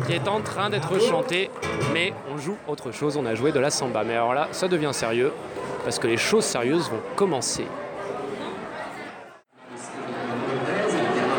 qui 0.00 0.12
est 0.12 0.28
en 0.28 0.40
train 0.40 0.70
d'être 0.70 1.00
chanté, 1.00 1.50
mais 1.92 2.12
on 2.32 2.38
joue 2.38 2.56
autre 2.68 2.92
chose, 2.92 3.16
on 3.16 3.26
a 3.26 3.34
joué 3.34 3.52
de 3.52 3.58
la 3.58 3.70
samba. 3.70 4.04
Mais 4.04 4.14
alors 4.14 4.34
là, 4.34 4.48
ça 4.52 4.68
devient 4.68 4.90
sérieux, 4.92 5.32
parce 5.86 6.00
que 6.00 6.08
les 6.08 6.16
choses 6.16 6.44
sérieuses 6.44 6.90
vont 6.90 7.00
commencer. 7.14 7.64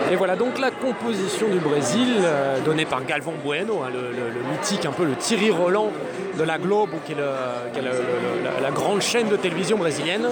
Et 0.10 0.16
voilà 0.16 0.38
donc 0.38 0.58
la 0.58 0.72
composition 0.72 1.50
du 1.50 1.60
Brésil, 1.60 2.14
euh, 2.22 2.62
donnée 2.62 2.86
par 2.86 3.04
Galvão 3.04 3.34
Bueno, 3.44 3.82
hein, 3.84 3.90
le, 3.92 4.50
mythique, 4.50 4.86
un 4.86 4.94
peu 4.94 5.04
le 5.04 5.16
Thierry 5.16 5.52
Roland 5.52 5.92
de 6.40 6.44
la 6.44 6.58
Globe, 6.60 6.92
qui 7.06 7.12
est, 7.12 7.18
la, 7.18 8.72
grande 8.72 9.02
chaîne 9.02 9.28
de 9.28 9.36
télévision 9.36 9.76
brésilienne, 9.76 10.30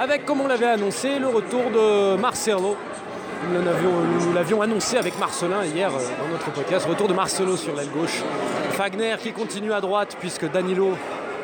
avec, 0.00 0.24
comme 0.24 0.40
on 0.40 0.48
l'avait 0.48 0.66
annoncé, 0.66 1.20
le 1.20 1.28
retour 1.28 1.70
de 1.70 2.16
Marcelo. 2.16 2.76
Nous 3.52 4.32
l'avions- 4.34 4.62
annoncé 4.62 4.96
avec 4.96 5.16
Marcelin 5.20 5.64
hier 5.64 5.90
euh, 5.90 5.98
dans 6.20 6.28
notre 6.28 6.50
podcast, 6.50 6.86
retour 6.86 7.06
de 7.06 7.14
Marcelo 7.14 7.56
sur 7.56 7.76
l'aile 7.76 7.90
gauche. 7.90 8.20
Fagner 8.72 9.14
qui 9.22 9.30
continue 9.30 9.72
à 9.72 9.80
droite 9.80 10.16
puisque 10.18 10.50
Danilo 10.50 10.94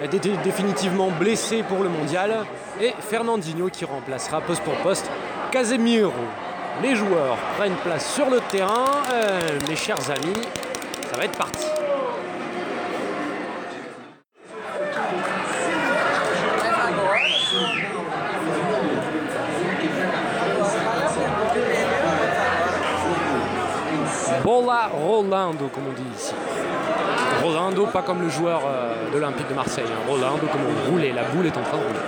dé- 0.08 0.36
définitivement 0.44 1.08
blessé 1.10 1.62
pour 1.62 1.82
le 1.82 1.88
mondial. 1.88 2.44
Et 2.80 2.92
Fernandinho 3.00 3.68
qui 3.68 3.84
remplacera 3.84 4.40
poste 4.40 4.62
pour 4.62 4.74
poste 4.76 5.10
Casemiro. 5.50 6.12
Les 6.82 6.94
joueurs 6.94 7.36
prennent 7.58 7.74
place 7.76 8.12
sur 8.14 8.30
le 8.30 8.40
terrain. 8.40 8.86
Euh, 9.12 9.40
mes 9.68 9.76
chers 9.76 10.10
amis, 10.10 10.40
ça 11.10 11.16
va 11.16 11.24
être 11.24 11.36
parti. 11.36 11.66
Bola 24.44 24.88
Rolando, 24.88 25.68
comme 25.68 25.84
on 25.88 25.92
dit 25.92 26.02
ici. 26.16 26.34
Pas 27.92 28.02
comme 28.02 28.20
le 28.20 28.28
joueur 28.28 28.62
euh, 28.66 29.08
de 29.10 29.14
l'Olympique 29.14 29.48
de 29.48 29.54
Marseille. 29.54 29.84
hein. 29.86 30.02
Rolando, 30.08 30.46
comme 30.46 30.60
on 30.62 30.90
roulait. 30.90 31.12
La 31.12 31.22
boule 31.24 31.46
est 31.46 31.56
en 31.56 31.62
train 31.62 31.76
de 31.78 31.82
rouler. 31.82 31.98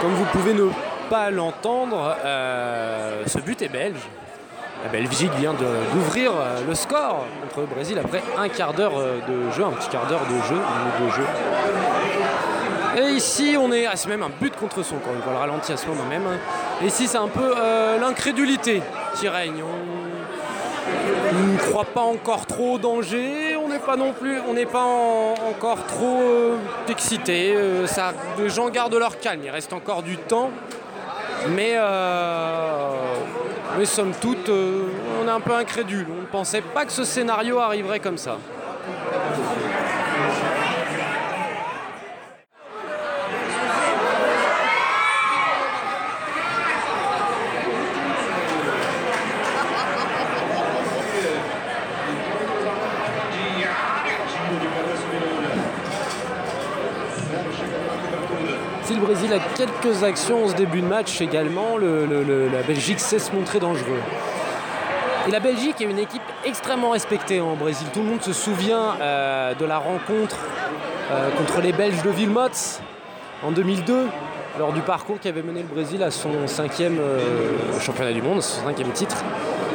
Comme 0.00 0.12
vous 0.12 0.24
pouvez 0.26 0.54
ne 0.54 0.87
pas 1.08 1.30
l'entendre, 1.30 2.16
euh, 2.24 3.22
ce 3.26 3.38
but 3.38 3.60
est 3.62 3.68
belge. 3.68 4.00
La 4.84 4.90
Belgique 4.90 5.32
vient 5.38 5.54
d'ouvrir 5.54 6.30
euh, 6.32 6.60
le 6.68 6.74
score 6.74 7.24
contre 7.42 7.60
le 7.60 7.66
Brésil 7.66 7.98
après 8.02 8.22
un 8.38 8.48
quart 8.48 8.72
d'heure 8.74 8.92
euh, 8.96 9.18
de 9.28 9.50
jeu, 9.52 9.64
un 9.64 9.70
petit 9.72 9.88
quart 9.88 10.06
d'heure 10.06 10.20
de 10.20 10.40
jeu, 10.48 10.60
de 11.04 11.10
jeu. 11.10 11.24
Et 13.02 13.10
ici, 13.14 13.56
on 13.58 13.72
est. 13.72 13.86
Ah, 13.86 13.92
c'est 13.96 14.08
même 14.08 14.22
un 14.22 14.30
but 14.40 14.54
contre 14.56 14.82
son 14.82 14.96
camp, 14.96 15.10
on 15.16 15.22
voit 15.22 15.32
le 15.32 15.38
ralenti 15.38 15.72
à 15.72 15.76
ce 15.76 15.86
moment 15.86 16.04
même. 16.08 16.22
Et 16.82 16.86
ici, 16.86 17.06
c'est 17.06 17.18
un 17.18 17.28
peu 17.28 17.54
l'incrédulité 18.00 18.82
qui 19.16 19.28
règne. 19.28 19.62
On- 19.62 19.88
ne 21.30 21.58
croit 21.58 21.84
pas 21.84 22.00
encore 22.00 22.46
trop 22.46 22.74
au 22.74 22.78
danger, 22.78 23.54
on 23.62 23.68
n'est 23.68 23.78
pas 23.78 23.96
non 23.96 24.12
plus, 24.14 24.38
on 24.48 24.54
n'est 24.54 24.64
pas 24.66 24.82
en- 24.84 25.34
encore 25.50 25.84
trop 25.86 26.22
excité. 26.88 27.54
ça, 27.86 28.12
les 28.38 28.48
gens 28.48 28.68
gardent 28.70 28.94
leur 28.94 29.18
calme, 29.20 29.42
il 29.44 29.50
reste 29.50 29.72
encore 29.74 30.02
du 30.02 30.16
temps, 30.16 30.50
mais, 31.46 31.74
euh, 31.76 33.14
mais 33.78 33.84
somme 33.84 34.12
toute, 34.20 34.48
euh, 34.48 34.88
on 35.22 35.28
est 35.28 35.30
un 35.30 35.40
peu 35.40 35.54
incrédule. 35.54 36.06
On 36.10 36.22
ne 36.22 36.26
pensait 36.26 36.62
pas 36.62 36.84
que 36.84 36.92
ce 36.92 37.04
scénario 37.04 37.58
arriverait 37.58 38.00
comme 38.00 38.18
ça. 38.18 38.38
Si 58.88 58.94
le 58.94 59.00
Brésil 59.00 59.30
a 59.34 59.38
quelques 59.58 60.04
actions 60.04 60.44
en 60.44 60.48
ce 60.48 60.54
début 60.54 60.80
de 60.80 60.86
match 60.86 61.20
également, 61.20 61.76
le- 61.76 62.06
le- 62.06 62.22
le- 62.22 62.48
la 62.48 62.62
Belgique 62.62 63.00
sait 63.00 63.18
se 63.18 63.32
montrer 63.32 63.58
dangereux. 63.58 64.00
Et 65.26 65.30
la 65.32 65.40
Belgique 65.40 65.80
est 65.80 65.84
une 65.84 65.98
équipe 65.98 66.22
extrêmement 66.46 66.90
respectée 66.90 67.40
en 67.40 67.54
Brésil. 67.54 67.86
Tout 67.92 68.00
le 68.00 68.06
monde 68.06 68.22
se 68.22 68.32
souvient 68.32 68.94
euh, 69.00 69.54
de 69.54 69.64
la 69.66 69.78
rencontre 69.78 70.36
euh, 71.10 71.28
contre 71.36 71.60
les 71.60 71.72
Belges 71.72 72.00
de 72.02 72.10
Wilmots 72.10 72.80
en 73.44 73.50
2002, 73.50 74.06
lors 74.60 74.72
du 74.72 74.80
parcours 74.80 75.18
qui 75.20 75.28
avait 75.28 75.42
mené 75.42 75.62
le 75.62 75.66
Brésil 75.74 76.02
à 76.04 76.10
son 76.12 76.46
cinquième 76.46 76.98
euh, 77.00 77.78
championnat 77.80 78.12
du 78.12 78.22
monde, 78.22 78.40
son 78.42 78.64
cinquième 78.64 78.90
titre. 78.92 79.16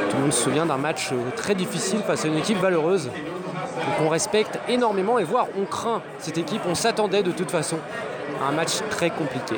Tout 0.09 0.15
le 0.15 0.23
monde 0.23 0.33
se 0.33 0.43
souvient 0.43 0.65
d'un 0.65 0.77
match 0.77 1.09
très 1.35 1.55
difficile 1.55 1.99
face 2.07 2.23
à 2.23 2.29
une 2.29 2.37
équipe 2.37 2.59
valeureuse. 2.59 3.05
Donc 3.07 4.05
on 4.05 4.09
respecte 4.09 4.59
énormément 4.69 5.19
et 5.19 5.23
voire 5.23 5.47
on 5.59 5.65
craint 5.65 6.01
cette 6.19 6.37
équipe. 6.37 6.61
On 6.69 6.75
s'attendait 6.75 7.21
de 7.23 7.31
toute 7.31 7.51
façon 7.51 7.77
un 8.43 8.51
match 8.51 8.81
très 8.89 9.09
compliqué. 9.09 9.55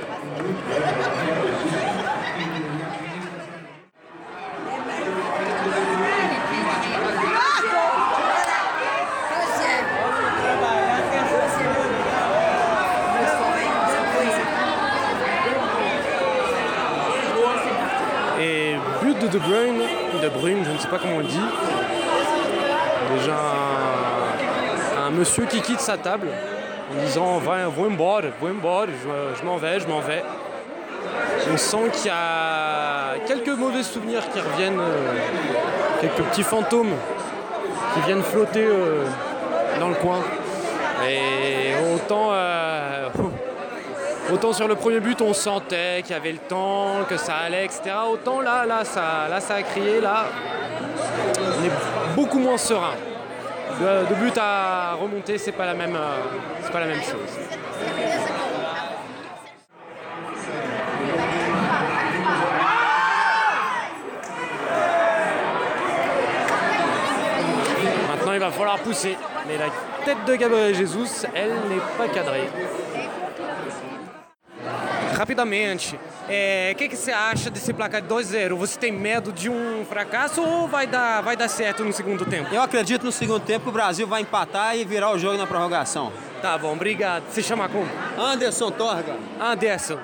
Et 18.39 18.75
but 19.01 19.19
de 19.19 19.27
De 19.27 19.39
Bruyne, 19.39 19.79
De 20.21 20.63
je 20.63 20.71
ne 20.71 20.77
sais 20.77 20.87
pas 20.87 20.99
comment 20.99 21.15
on 21.15 21.19
le 21.19 21.25
dit. 21.25 21.39
Déjà 23.17 23.37
un 25.05 25.09
monsieur 25.11 25.45
qui 25.45 25.61
quitte 25.61 25.79
sa 25.79 25.97
table 25.97 26.27
en 26.91 27.03
disant 27.03 27.37
va 27.39 27.67
embora, 27.67 28.21
je, 28.21 29.39
je 29.39 29.45
m'en 29.45 29.57
vais, 29.57 29.79
je 29.79 29.87
m'en 29.87 29.99
vais. 29.99 30.23
On 31.51 31.57
sent 31.57 31.89
qu'il 31.93 32.07
y 32.07 32.09
a 32.09 33.15
quelques 33.27 33.57
mauvais 33.57 33.83
souvenirs 33.83 34.23
qui 34.33 34.39
reviennent, 34.39 34.79
euh, 34.79 35.13
quelques 36.01 36.23
petits 36.29 36.43
fantômes 36.43 36.93
qui 37.93 38.01
viennent 38.01 38.23
flotter 38.23 38.65
euh, 38.65 39.05
dans 39.79 39.89
le 39.89 39.95
coin. 39.95 40.19
Et 41.07 41.73
autant, 41.93 42.29
euh, 42.31 43.09
autant 44.33 44.53
sur 44.53 44.67
le 44.67 44.75
premier 44.75 44.99
but 44.99 45.21
on 45.21 45.33
sentait 45.33 46.01
qu'il 46.03 46.15
y 46.15 46.17
avait 46.17 46.31
le 46.31 46.39
temps, 46.39 47.03
que 47.07 47.17
ça 47.17 47.35
allait, 47.45 47.65
etc. 47.65 47.91
Autant 48.11 48.41
là, 48.41 48.65
là, 48.65 48.83
ça, 48.83 49.27
là, 49.29 49.39
ça 49.39 49.55
a 49.55 49.61
crié, 49.61 50.01
là, 50.01 50.25
on 51.37 51.63
est 51.63 52.15
beaucoup 52.15 52.39
moins 52.39 52.57
serein. 52.57 52.93
De, 53.79 54.15
but 54.15 54.37
à 54.37 54.93
remonter, 54.93 55.37
c'est 55.37 55.51
pas 55.51 55.65
la 55.65 55.73
même, 55.73 55.95
euh, 55.95 56.17
c'est 56.61 56.71
pas 56.71 56.79
la 56.79 56.85
même 56.85 57.01
chose. 57.01 57.37
Maintenant, 68.09 68.33
il 68.33 68.39
va 68.39 68.51
falloir 68.51 68.79
pousser. 68.79 69.17
Mais 69.47 69.57
la 69.57 69.65
tête 70.05 70.25
de 70.25 70.35
Gabriel 70.35 70.73
Jesus, 70.73 71.27
elle 71.35 71.51
n'est 71.69 71.81
pas 71.97 72.07
cadrée. 72.07 72.47
Rapidamente, 75.15 75.97
é, 76.27 76.71
o 76.73 76.77
que, 76.77 76.89
que 76.89 76.95
você 76.97 77.11
acha 77.11 77.49
desse 77.49 77.71
placar 77.71 78.01
de 78.01 78.07
2-0? 78.09 78.53
Você 78.55 78.77
tem 78.77 78.91
medo 78.91 79.31
de 79.31 79.49
um 79.49 79.85
fracasso 79.85 80.41
ou 80.41 80.67
vai 80.67 80.85
dar, 80.85 81.21
vai 81.21 81.37
dar 81.37 81.47
certo 81.47 81.85
no 81.85 81.93
segundo 81.93 82.25
tempo? 82.25 82.53
Eu 82.53 82.61
acredito 82.61 83.05
no 83.05 83.13
segundo 83.13 83.39
tempo 83.39 83.63
que 83.63 83.69
o 83.69 83.71
Brasil 83.71 84.05
vai 84.05 84.23
empatar 84.23 84.75
e 84.75 84.83
virar 84.83 85.11
o 85.11 85.17
jogo 85.17 85.37
na 85.37 85.47
prorrogação. 85.47 86.11
Tá 86.41 86.57
bom, 86.57 86.73
obrigado. 86.73 87.23
Você 87.29 87.41
chama 87.41 87.69
como? 87.69 87.87
Anderson 88.17 88.71
Torga. 88.71 89.15
Anderson. 89.39 89.99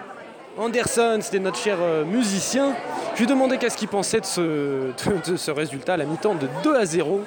Anderson, 0.58 1.20
c'était 1.22 1.39
notre 1.39 1.58
cher 1.58 1.77
euh, 1.77 2.06
musicien. 2.06 2.74
Je 3.13 3.20
lui 3.20 3.24
ai 3.24 3.27
demandé 3.27 3.58
qu'est-ce 3.58 3.77
qu'il 3.77 3.89
pensait 3.89 4.22
de 4.22 4.25
ce, 4.25 4.41
de, 4.41 4.94
de 5.32 5.36
ce 5.36 5.51
résultat 5.51 5.98
la 5.98 6.06
mi-temps 6.06 6.36
de 6.36 6.48
2 6.63 6.75
à 6.75 6.86
0. 6.86 7.22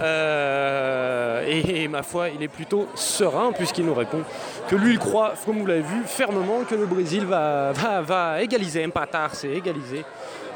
Euh, 0.00 1.44
et, 1.46 1.88
ma 1.88 2.02
foi, 2.02 2.28
il 2.30 2.42
est 2.42 2.48
plutôt 2.48 2.88
serein 2.94 3.52
puisqu'il 3.52 3.84
nous 3.84 3.94
répond 3.94 4.22
que 4.68 4.76
lui, 4.76 4.92
il 4.92 4.98
croit, 4.98 5.34
comme 5.44 5.58
vous 5.58 5.66
l'avez 5.66 5.82
vu, 5.82 6.02
fermement 6.06 6.62
que 6.68 6.74
le 6.74 6.86
Brésil 6.86 7.24
va, 7.24 7.72
va, 7.72 8.00
va 8.00 8.42
égaliser, 8.42 8.84
empatar, 8.84 9.34
c'est 9.34 9.48
égaliser 9.48 10.04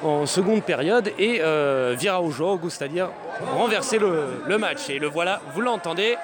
en 0.04 0.26
seconde 0.26 0.62
période 0.62 1.10
et 1.18 1.40
euh, 1.40 1.94
vira 1.98 2.20
au 2.20 2.30
jogo, 2.30 2.68
c'est-à-dire 2.68 3.08
renverser 3.56 3.98
le, 3.98 4.58
match. 4.58 4.90
Et 4.90 4.98
le 4.98 5.08
voilà, 5.08 5.40
vous 5.54 5.60
l'entendez, 5.60 6.16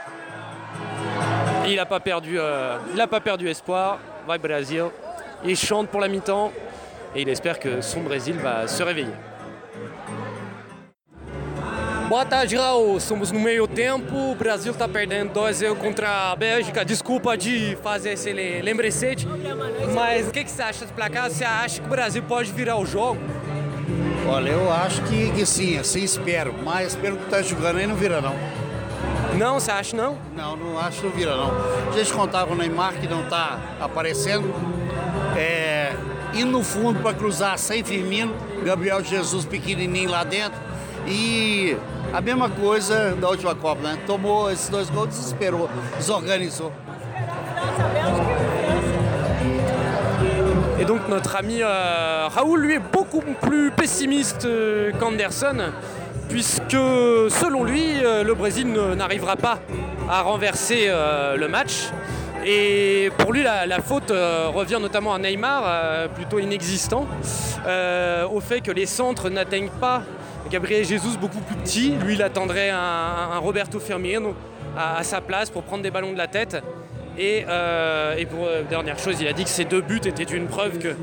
il 1.67 1.77
n'a 1.77 1.87
pas 1.87 2.01
perdu, 2.01 2.39
euh, 2.39 2.77
pas 3.11 3.21
perdu 3.21 3.49
espoir. 3.49 3.99
Vai 4.29 4.39
Brasil. 4.39 4.85
Il 5.45 5.57
chante 5.57 5.89
pour 5.89 6.01
la 6.01 6.09
mi-temps 6.09 6.53
et 7.17 7.23
il 7.23 7.29
espère 7.29 7.59
que 7.59 7.81
son 7.81 8.03
Brésil 8.03 8.37
va 8.37 8.69
se 8.69 8.83
réveiller. 8.83 9.15
Boa 12.11 12.25
tarde, 12.27 12.57
Raul. 12.57 12.99
Somos 12.99 13.31
no 13.31 13.39
meio 13.39 13.69
tempo. 13.69 14.33
O 14.33 14.35
Brasil 14.35 14.75
tá 14.75 14.89
perdendo 14.89 15.33
2-0 15.33 15.77
contra 15.77 16.33
a 16.33 16.35
Bélgica. 16.37 16.85
Desculpa 16.85 17.37
de 17.37 17.79
fazer 17.85 18.15
esse 18.15 18.33
le- 18.33 18.61
lembrecete. 18.63 19.29
Mas 19.95 20.27
o 20.27 20.33
que, 20.33 20.43
que 20.43 20.51
você 20.51 20.61
acha 20.61 20.81
desse 20.81 20.93
placar? 20.93 21.31
Você 21.31 21.45
acha 21.45 21.81
que 21.81 21.87
o 21.87 21.89
Brasil 21.89 22.21
pode 22.25 22.51
virar 22.51 22.77
o 22.79 22.85
jogo? 22.85 23.21
Olha, 24.29 24.51
eu 24.51 24.73
acho 24.73 25.01
que, 25.05 25.31
que 25.31 25.47
sim, 25.47 25.79
assim 25.79 26.03
espero. 26.03 26.53
Mas 26.65 26.97
pelo 26.97 27.17
que 27.17 27.31
tá 27.31 27.43
jogando 27.43 27.79
aí 27.79 27.87
não 27.87 27.95
vira 27.95 28.21
não. 28.21 28.35
Não, 29.39 29.61
você 29.61 29.71
acha 29.71 29.97
não? 29.97 30.19
Não, 30.37 30.57
não 30.57 30.81
acho 30.81 31.03
que 31.03 31.07
não 31.07 31.13
vira 31.13 31.37
não. 31.37 31.53
A 31.91 31.97
gente 31.97 32.13
contava 32.13 32.53
o 32.53 32.57
Neymar 32.57 32.95
que 32.95 33.07
não 33.07 33.23
tá 33.29 33.57
aparecendo. 33.81 34.53
É, 35.39 35.93
indo 36.35 36.51
no 36.51 36.65
fundo 36.65 36.99
para 36.99 37.15
cruzar 37.15 37.57
sem 37.57 37.85
Firmino, 37.85 38.35
Gabriel 38.65 39.01
Jesus 39.05 39.45
pequenininho 39.45 40.11
lá 40.11 40.25
dentro. 40.25 40.59
E 41.07 41.77
Copa, 43.55 43.77
desorganizou. 45.99 46.71
Et 50.81 50.85
donc 50.85 51.09
notre 51.09 51.37
ami 51.37 51.61
euh, 51.63 52.27
Raoul, 52.29 52.61
lui, 52.61 52.75
est 52.75 52.79
beaucoup 52.79 53.21
plus 53.21 53.71
pessimiste 53.71 54.47
euh, 54.47 54.93
qu'Anderson, 54.99 55.73
puisque 56.29 56.73
selon 56.73 57.65
lui, 57.65 58.03
euh, 58.03 58.25
le 58.25 58.35
Brésil 58.35 58.67
n'arrivera 58.97 59.37
pas 59.37 59.59
à 60.09 60.23
renverser 60.23 60.89
le 60.89 61.47
match. 61.47 61.91
Et 62.45 63.11
pour 63.19 63.33
lui, 63.33 63.43
la, 63.43 63.81
faute 63.81 64.11
revient 64.11 64.79
notamment 64.81 65.15
à 65.15 65.19
Neymar, 65.19 66.09
plutôt 66.15 66.41
inexistant, 66.41 67.07
au 68.33 68.41
fait 68.41 68.61
que 68.61 68.73
les 68.73 68.87
centres 68.87 69.29
n'atteignent 69.29 69.71
pas 69.81 70.03
Gabriel 70.51 70.85
Jesus 70.85 71.17
beaucoup 71.17 71.39
plus 71.39 71.55
petit. 71.55 71.93
Lui, 72.05 72.15
il 72.15 72.23
attendrait 72.23 72.71
un, 72.71 73.39
Roberto 73.39 73.79
Firmino 73.79 74.35
à, 74.77 75.03
sa 75.05 75.21
place 75.21 75.49
pour 75.49 75.63
prendre 75.63 75.85
des 75.85 75.93
ballons 75.93 76.13
de 76.13 76.19
la 76.19 76.27
tête. 76.27 76.57
Et, 77.17 77.45
euh, 77.49 78.17
pour 78.29 78.47
euh, 78.47 78.63
dernière 78.69 78.99
chose, 78.99 79.21
il 79.21 79.29
a 79.29 79.33
dit 79.33 79.45
que 79.45 79.51
ces 79.51 79.65
deux 79.65 79.81
buts 79.81 80.01
étaient 80.05 80.25
une 80.25 80.47
preuve 80.47 80.79
que, 80.79 80.95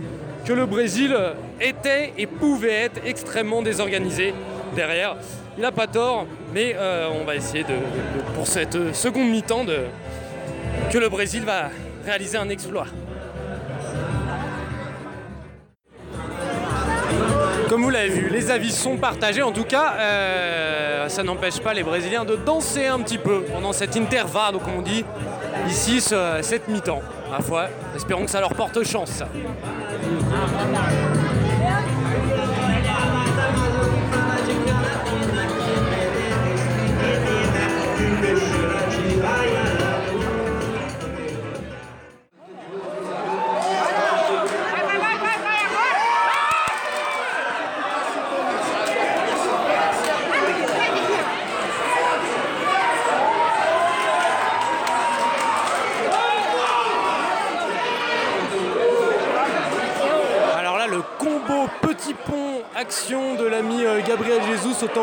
le 0.51 0.65
Brésil 0.65 1.13
était 1.59 2.13
et 2.17 2.25
pouvait 2.25 2.85
être 2.85 3.01
extrêmement 3.05 3.61
désorganisé 3.61 4.33
derrière. 4.75 5.17
Il 5.57 5.61
n'a 5.61 5.73
pas 5.73 5.87
tort, 5.87 6.25
mais 6.53 6.73
euh, 6.77 7.09
on 7.11 7.25
va 7.25 7.35
essayer 7.35 7.65
pour 8.33 8.47
cette 8.47 8.95
seconde 8.95 9.29
mi-temps 9.29 9.65
que 10.89 10.97
le 10.97 11.09
Brésil 11.09 11.43
va 11.43 11.69
réaliser 12.05 12.37
un 12.37 12.47
exploit. 12.47 12.87
Comme 17.69 17.83
vous 17.83 17.89
l'avez 17.89 18.09
vu, 18.09 18.29
les 18.29 18.49
avis 18.49 18.71
sont 18.71 18.95
partagés. 18.97 19.41
En 19.43 19.51
tout 19.51 19.65
cas, 19.65 19.93
euh, 19.99 21.09
ça 21.09 21.21
n'empêche 21.23 21.59
pas 21.59 21.73
les 21.73 21.83
Brésiliens 21.83 22.23
de 22.23 22.35
danser 22.37 22.85
un 22.87 22.99
petit 22.99 23.17
peu 23.17 23.41
pendant 23.41 23.73
cet 23.73 23.97
intervalle, 23.97 24.53
comme 24.63 24.75
on 24.77 24.81
dit, 24.81 25.03
ici, 25.67 25.99
ce- 25.99 26.39
cette 26.41 26.67
mi-temps. 26.69 27.01
Ma 27.29 27.41
foi, 27.41 27.65
espérons 27.95 28.23
que 28.23 28.31
ça 28.31 28.39
leur 28.39 28.53
porte 28.53 28.81
chance. 28.85 29.21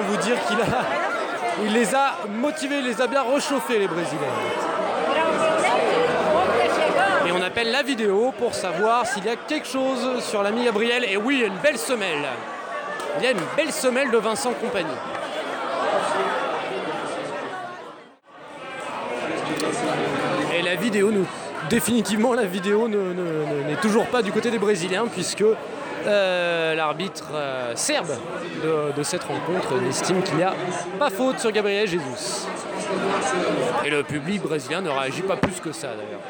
Vous 0.03 0.17
dire 0.19 0.37
qu'il 0.47 1.73
les 1.73 1.95
a 1.95 2.17
motivés, 2.29 2.79
il 2.79 2.87
les 2.87 3.01
a 3.01 3.07
bien 3.07 3.23
réchauffés 3.23 3.79
les 3.79 3.87
Brésiliens. 3.89 4.19
Et 7.27 7.33
on 7.33 7.43
appelle 7.43 7.71
la 7.71 7.83
vidéo 7.83 8.33
pour 8.39 8.55
savoir 8.55 9.07
s'il 9.07 9.25
y 9.25 9.29
a 9.31 9.37
quelque 9.37 9.67
chose 9.67 10.23
sur 10.23 10.43
l'ami 10.43 10.65
Gabriel. 10.65 11.05
Et 11.05 11.17
oui, 11.17 11.43
une 11.47 11.57
belle 11.63 11.79
semelle. 11.79 12.25
Il 13.19 13.25
y 13.25 13.27
a 13.27 13.31
une 13.31 13.41
belle 13.57 13.73
semelle 13.73 14.11
de 14.11 14.19
Vincent 14.19 14.53
Compagnie. 14.61 14.89
Et 20.57 20.63
la 20.63 20.75
vidéo, 20.77 21.11
nous, 21.11 21.27
définitivement, 21.71 22.35
la 22.35 22.45
vidéo 22.45 22.89
ne- 22.89 22.97
ne- 22.97 23.13
ne- 23.13 23.69
n'est 23.69 23.77
toujours 23.77 24.07
pas 24.07 24.23
du 24.23 24.33
côté 24.33 24.51
des 24.51 24.59
Brésiliens, 24.59 25.07
puisque 25.13 25.45
euh, 26.07 26.75
l'arbitre 26.75 27.31
euh, 27.35 27.73
serbe 27.77 28.11
de, 28.63 29.03
cette 29.03 29.25
rencontre 29.25 29.75
estime 29.89 30.23
qu'il 30.23 30.37
n'y 30.37 30.43
a 30.43 30.55
pas 30.99 31.11
faute 31.11 31.39
sur 31.39 31.51
Gabriel 31.51 31.87
Jesus. 31.89 32.47
Et 33.85 33.91
le 33.91 34.03
public 34.03 34.43
brésilien 34.43 34.81
ne 34.81 34.91
réagit 34.91 35.23
pas 35.23 35.37
plus 35.37 35.61
que 35.61 35.73
ça 35.73 35.89
d'ailleurs. 35.89 36.21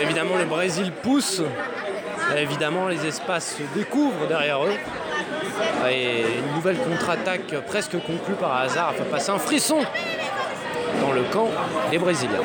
Évidemment, 0.00 0.36
le 0.36 0.44
Brésil 0.44 0.92
pousse. 1.02 1.42
Évidemment, 2.36 2.88
les 2.88 3.06
espaces 3.06 3.56
se 3.56 3.78
découvrent 3.78 4.26
derrière 4.26 4.64
eux. 4.64 4.74
Et 5.88 6.22
une 6.38 6.54
nouvelle 6.54 6.78
contre-attaque 6.78 7.54
presque 7.66 7.92
conclue 7.92 8.34
par 8.40 8.56
hasard 8.56 8.88
a 8.88 8.92
fait 8.92 9.04
passer 9.04 9.30
un 9.30 9.38
frisson 9.38 9.78
dans 11.00 11.12
le 11.12 11.22
camp 11.32 11.48
des 11.90 11.98
Brésiliens. 11.98 12.40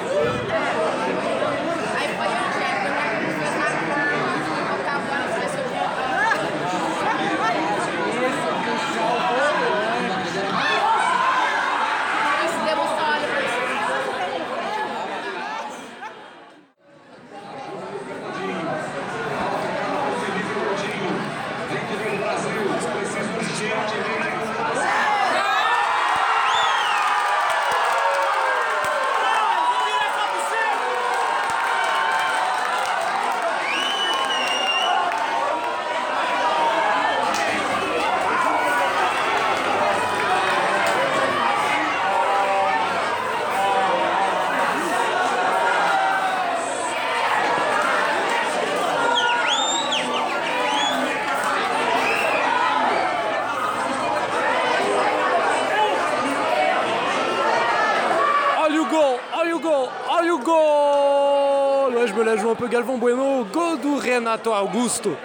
All 59.71 60.25
you 60.25 60.39
go, 60.39 60.53
all 60.53 61.91
you 61.91 61.93
go? 61.93 61.99
Ouais, 61.99 62.08
je 62.08 62.13
me 62.13 62.23
la 62.23 62.38
joue 62.38 62.49
un 62.49 62.55
peu 62.55 62.67
Galvon 62.67 62.97
Bueno. 62.97 63.45
Go 63.51 63.75
du 63.77 63.95
Renato 63.95 64.53
Augusto. 64.53 65.15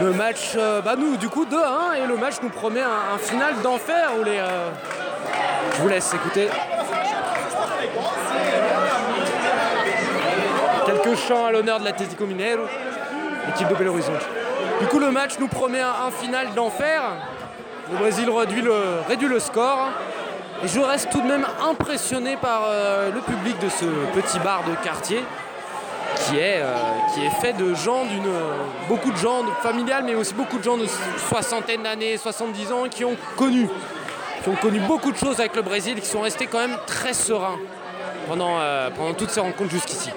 Le 0.00 0.12
match, 0.12 0.52
euh, 0.56 0.80
bah 0.80 0.94
nous, 0.96 1.16
du 1.16 1.28
coup, 1.28 1.44
2-1. 1.44 2.02
Et 2.02 2.06
le 2.06 2.16
match 2.16 2.34
nous 2.42 2.48
promet 2.48 2.80
un, 2.82 3.18
final 3.18 3.54
d'enfer 3.62 4.10
où 4.18 4.24
les. 4.24 4.38
euh, 4.38 4.70
Je 5.74 5.82
vous 5.82 5.88
laisse 5.88 6.12
écouter. 6.12 6.48
Quelques 10.86 11.16
chants 11.18 11.46
à 11.46 11.52
l'honneur 11.52 11.78
de 11.78 11.84
l'Atlético 11.84 12.26
Mineiro, 12.26 12.64
équipe 13.50 13.68
de 13.68 13.74
Belo 13.74 13.92
Horizonte. 13.92 14.26
Du 14.80 14.86
coup, 14.86 14.98
le 14.98 15.10
match 15.10 15.38
nous 15.38 15.48
promet 15.48 15.80
un, 15.80 16.10
final 16.10 16.52
d'enfer. 16.54 17.02
Le 17.92 17.98
Brésil 17.98 18.28
réduit 19.08 19.28
le 19.28 19.38
score. 19.38 19.88
Je 20.64 20.78
reste 20.78 21.08
tout 21.10 21.22
de 21.22 21.26
même 21.26 21.46
impressionné 21.62 22.36
par 22.36 22.64
euh, 22.66 23.10
le 23.10 23.20
public 23.22 23.58
de 23.60 23.68
ce 23.70 23.86
petit 24.14 24.38
bar 24.40 24.62
de 24.64 24.74
quartier 24.84 25.24
qui 26.16 26.36
est, 26.36 26.60
euh, 26.60 27.30
fait 27.40 27.54
de 27.54 27.72
gens 27.72 28.04
d'une. 28.04 28.26
euh, 28.26 28.56
beaucoup 28.86 29.10
de 29.10 29.16
gens 29.16 29.42
familiales, 29.62 30.04
mais 30.04 30.14
aussi 30.14 30.34
beaucoup 30.34 30.58
de 30.58 30.62
gens 30.62 30.76
de 30.76 30.86
soixantaine 31.28 31.82
d'années, 31.82 32.18
70 32.18 32.72
ans 32.72 32.84
qui 32.90 33.04
ont 33.06 33.16
connu. 33.36 33.68
Beaucoup 34.86 35.12
de 35.12 35.16
choses 35.16 35.40
avec 35.40 35.56
le 35.56 35.62
Brésil 35.62 35.98
qui 36.00 36.06
sont 36.06 36.20
restés 36.20 36.46
quand 36.46 36.58
même 36.58 36.76
très 36.86 37.14
sereins 37.14 37.58
pendant 38.26 38.58
toutes 39.16 39.30
ces 39.30 39.40
rencontres 39.40 39.70
jusqu'ici. 39.70 40.10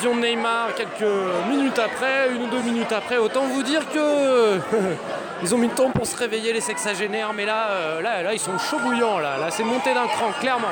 De 0.00 0.20
Neymar 0.20 0.74
quelques 0.74 1.10
minutes 1.50 1.78
après, 1.78 2.30
une 2.34 2.44
ou 2.44 2.46
deux 2.46 2.62
minutes 2.62 2.92
après. 2.92 3.18
Autant 3.18 3.42
vous 3.42 3.62
dire 3.62 3.82
que 3.92 4.58
ils 5.42 5.54
ont 5.54 5.58
mis 5.58 5.68
le 5.68 5.74
temps 5.74 5.90
pour 5.90 6.06
se 6.06 6.16
réveiller 6.16 6.52
les 6.54 6.62
sexagénaires, 6.62 7.32
mais 7.34 7.44
là, 7.44 7.68
euh, 7.70 8.00
là, 8.00 8.22
là, 8.22 8.32
ils 8.32 8.38
sont 8.38 8.58
chauds 8.58 8.78
bouillants. 8.78 9.18
Là, 9.18 9.36
là, 9.36 9.50
c'est 9.50 9.64
monté 9.64 9.92
d'un 9.92 10.06
cran, 10.06 10.30
clairement. 10.40 10.68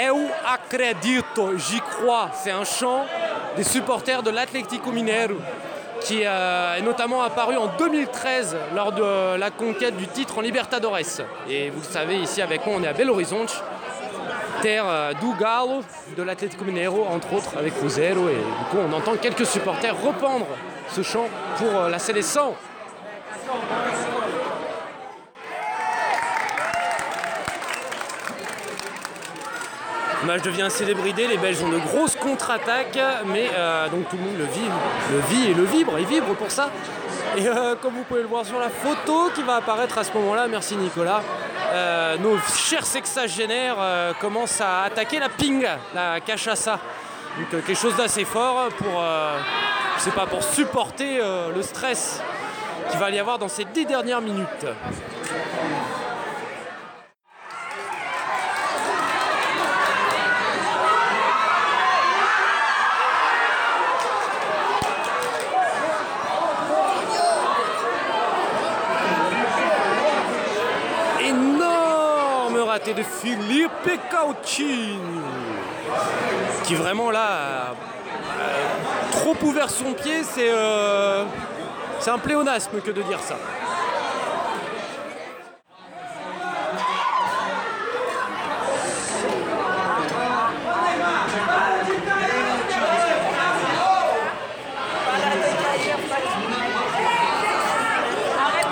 Eu 0.00 0.28
acredito, 0.46 1.58
j'y 1.58 1.80
crois. 1.80 2.30
C'est 2.32 2.52
un 2.52 2.64
chant 2.64 3.04
des 3.54 3.64
supporters 3.64 4.22
de 4.22 4.30
l'Atlético 4.30 4.90
Mineiro 4.90 5.34
qui 6.00 6.22
euh, 6.24 6.76
est 6.76 6.82
notamment 6.82 7.22
apparu 7.22 7.56
en 7.56 7.68
2013 7.78 8.56
lors 8.74 8.92
de 8.92 9.36
la 9.36 9.50
conquête 9.50 9.96
du 9.96 10.06
titre 10.06 10.38
en 10.38 10.40
Libertadores. 10.40 10.98
Et 11.48 11.70
vous 11.70 11.80
le 11.80 11.92
savez, 11.92 12.16
ici 12.16 12.42
avec 12.42 12.66
moi, 12.66 12.76
on 12.78 12.82
est 12.82 12.88
à 12.88 12.92
Belo 12.92 13.14
Horizonte, 13.14 13.62
terre 14.62 14.84
euh, 14.86 15.12
do 15.14 15.34
Galo, 15.38 15.82
de 16.16 16.22
l'Atlético 16.22 16.64
Mineiro, 16.64 17.06
entre 17.10 17.34
autres, 17.34 17.56
avec 17.56 17.74
Cruzeiro. 17.76 18.28
Et 18.28 18.34
du 18.34 18.64
coup, 18.70 18.78
on 18.78 18.92
entend 18.92 19.16
quelques 19.16 19.46
supporters 19.46 19.94
rependre 20.00 20.46
ce 20.90 21.02
chant 21.02 21.28
pour 21.56 21.74
euh, 21.74 21.88
la 21.88 21.98
Séleção. 21.98 22.54
Match 30.28 30.42
devient 30.42 30.62
assez 30.62 30.84
débridé, 30.84 31.26
les 31.26 31.38
Belges 31.38 31.62
ont 31.62 31.70
de 31.70 31.78
grosses 31.78 32.14
contre-attaques, 32.14 32.98
mais 33.24 33.48
euh, 33.54 33.88
donc 33.88 34.10
tout 34.10 34.16
le 34.18 34.24
monde 34.24 34.36
le 34.36 34.44
vit, 34.44 34.68
le 35.10 35.20
vit 35.20 35.50
et 35.50 35.54
le 35.54 35.64
vibre, 35.64 35.98
il 35.98 36.04
vibre 36.04 36.34
pour 36.34 36.50
ça. 36.50 36.68
Et 37.38 37.48
euh, 37.48 37.74
comme 37.80 37.94
vous 37.94 38.02
pouvez 38.02 38.20
le 38.20 38.28
voir 38.28 38.44
sur 38.44 38.58
la 38.58 38.68
photo 38.68 39.30
qui 39.34 39.42
va 39.42 39.56
apparaître 39.56 39.96
à 39.96 40.04
ce 40.04 40.12
moment-là, 40.12 40.46
merci 40.46 40.76
Nicolas, 40.76 41.22
euh, 41.72 42.18
nos 42.18 42.36
chers 42.54 42.84
sexagénaires 42.84 43.76
commencent 44.20 44.60
à 44.60 44.82
attaquer 44.82 45.18
la 45.18 45.30
ping, 45.30 45.66
la 45.94 46.20
cachaça. 46.20 46.78
Donc 47.38 47.64
quelque 47.64 47.74
chose 47.74 47.96
d'assez 47.96 48.26
fort 48.26 48.68
pour, 48.76 49.02
je 49.96 50.02
sais 50.02 50.10
pas, 50.10 50.26
pour 50.26 50.42
supporter 50.42 51.20
le 51.54 51.62
stress 51.62 52.20
qu'il 52.90 53.00
va 53.00 53.10
y 53.10 53.18
avoir 53.18 53.38
dans 53.38 53.48
ces 53.48 53.64
dix 53.64 53.86
dernières 53.86 54.20
minutes. 54.20 54.66
Raté 72.78 72.94
de 72.94 73.02
Philippe 73.02 73.90
Coutinho 74.08 75.22
qui 76.62 76.76
vraiment 76.76 77.10
là 77.10 77.70
a 77.70 79.10
trop 79.10 79.34
ouvert 79.42 79.68
son 79.68 79.94
pied, 79.94 80.22
c'est 80.22 80.48
euh, 80.48 81.24
un 82.06 82.18
pléonasme 82.18 82.80
que 82.80 82.92
de 82.92 83.02
dire 83.02 83.18
ça. 83.20 83.36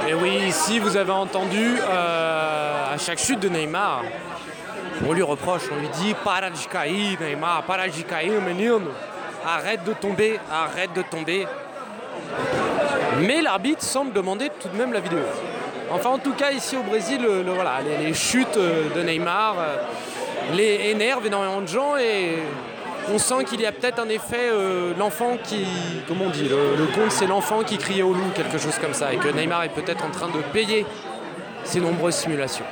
Et 0.08 0.14
oui, 0.14 0.44
ici 0.46 0.78
vous 0.78 0.96
avez 0.96 1.10
entendu 1.10 1.76
euh, 1.80 2.45
à 2.96 2.98
chaque 2.98 3.18
chute 3.18 3.40
de 3.40 3.50
Neymar, 3.50 4.04
on 5.06 5.12
lui 5.12 5.22
reproche, 5.22 5.64
on 5.70 5.78
lui 5.78 5.88
dit 6.00 6.14
para 6.24 6.48
Neymar, 6.48 7.62
para 7.64 7.88
de. 7.88 8.80
Arrête 9.46 9.84
de 9.84 9.92
tomber, 9.92 10.40
arrête 10.50 10.94
de 10.94 11.02
tomber. 11.02 11.46
Mais 13.20 13.42
l'arbitre 13.42 13.82
semble 13.82 14.14
demander 14.14 14.50
tout 14.60 14.68
de 14.68 14.76
même 14.78 14.94
la 14.94 15.00
vidéo. 15.00 15.18
Enfin, 15.92 16.08
en 16.08 16.18
tout 16.18 16.32
cas, 16.32 16.52
ici 16.52 16.74
au 16.74 16.82
Brésil, 16.82 17.20
les, 18.00 18.14
chutes 18.14 18.56
euh, 18.56 18.88
de 18.94 19.02
Neymar 19.02 19.56
euh, 19.58 19.76
les 20.54 20.90
énervent 20.90 21.26
énormément 21.26 21.60
de 21.60 21.68
gens 21.68 21.96
et 21.98 22.38
on 23.12 23.18
sent 23.18 23.44
qu'il 23.44 23.60
y 23.60 23.66
a 23.66 23.72
peut-être 23.72 24.00
un 24.00 24.08
effet 24.08 24.48
euh, 24.50 24.94
l'enfant 24.98 25.36
qui, 25.44 25.66
comment 26.08 26.24
on 26.24 26.30
dit, 26.30 26.48
le, 26.48 26.76
le 26.76 26.86
conte 26.86 27.10
c'est 27.10 27.26
l'enfant 27.26 27.62
qui 27.62 27.76
criait 27.76 28.02
au 28.02 28.14
loup, 28.14 28.30
quelque 28.34 28.58
chose 28.58 28.78
comme 28.80 28.94
ça, 28.94 29.12
et 29.12 29.18
que 29.18 29.28
Neymar 29.28 29.64
est 29.64 29.68
peut-être 29.68 30.04
en 30.04 30.10
train 30.10 30.28
de 30.28 30.40
payer 30.52 30.86
ces 31.66 31.80
nombreuses 31.80 32.14
simulations. 32.14 32.64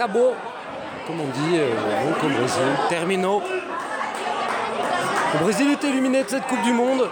Acabou, 0.00 0.32
comme 1.06 1.20
on 1.20 1.26
dit, 1.26 1.58
euh, 1.58 1.74
au 2.08 2.26
Brésil. 2.26 2.62
Termino. 2.88 3.42
Le 5.34 5.40
Brésil 5.40 5.72
est 5.72 5.84
éliminé 5.84 6.24
de 6.24 6.28
cette 6.30 6.46
Coupe 6.46 6.62
du 6.62 6.72
Monde. 6.72 7.06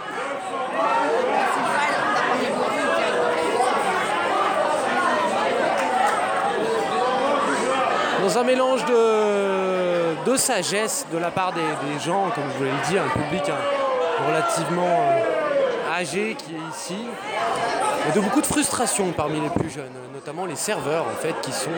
Dans 8.23 8.37
un 8.39 8.43
mélange 8.43 8.83
de, 8.85 10.35
sagesse 10.35 11.05
de 11.13 11.19
la 11.19 11.29
part 11.29 11.53
des, 11.53 11.61
des 11.61 11.99
gens, 12.03 12.31
comme 12.33 12.45
je 12.53 12.57
voulais 12.57 12.71
le 12.71 12.89
dire, 12.89 13.03
un 13.03 13.09
public 13.09 13.47
hein, 13.49 14.25
relativement 14.27 14.87
euh, 14.87 15.38
qui 16.05 16.53
est 16.53 16.69
ici, 16.71 16.95
et 18.07 18.11
de 18.15 18.19
beaucoup 18.21 18.41
de 18.41 18.45
frustration 18.45 19.11
parmi 19.11 19.39
les 19.41 19.49
plus 19.49 19.69
jeunes, 19.69 19.91
notamment 20.13 20.45
les 20.45 20.55
serveurs 20.55 21.05
en 21.05 21.21
fait 21.21 21.35
qui 21.41 21.51
sont 21.51 21.69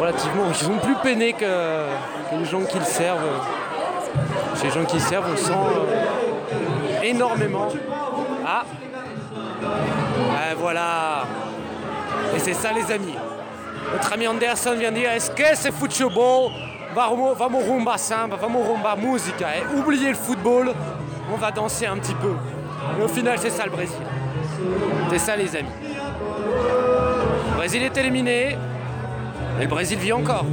relativement, 0.00 0.50
qui 0.52 0.64
sont 0.64 0.78
plus 0.78 0.94
peinés 0.96 1.34
que, 1.34 1.86
les 2.32 2.44
gens 2.44 2.62
qui 2.62 2.78
le 2.78 2.84
servent. 2.84 3.40
Chez 4.56 4.64
les 4.64 4.70
gens 4.70 4.84
qui 4.84 4.98
servent, 5.00 5.28
on 5.32 5.36
sent 5.36 5.52
euh, 5.52 7.02
énormément. 7.02 7.68
Ah, 8.46 8.64
Ah, 9.62 10.54
voilà. 10.56 11.24
Et 12.34 12.38
c'est 12.38 12.54
ça 12.54 12.72
les 12.72 12.90
amis. 12.90 13.14
Notre 13.92 14.12
ami 14.12 14.26
Anderson 14.26 14.74
vient 14.78 14.92
dire 14.92 15.10
est-ce 15.10 15.30
que 15.30 15.54
c'est 15.54 15.72
football? 15.72 16.50
Vamos 16.94 17.60
rumba 17.60 17.98
samba, 17.98 18.36
vamos 18.36 18.62
rumba 18.64 18.96
musica. 18.96 19.56
Et 19.56 19.78
oubliez 19.78 20.08
le 20.08 20.14
football, 20.14 20.72
on 21.32 21.36
va 21.36 21.50
danser 21.50 21.86
un 21.86 21.98
petit 21.98 22.14
peu. 22.14 22.34
Et 22.98 23.02
au 23.02 23.08
final, 23.08 23.38
c'est 23.38 23.50
ça 23.50 23.64
le 23.64 23.70
Brésil. 23.70 23.96
C'est 25.10 25.18
ça 25.18 25.36
les 25.36 25.54
amis. 25.56 25.68
Le 27.50 27.56
Brésil 27.56 27.82
est 27.82 27.96
éliminé, 27.96 28.56
et 29.58 29.62
le 29.62 29.68
Brésil 29.68 29.98
vit 29.98 30.12
encore. 30.12 30.44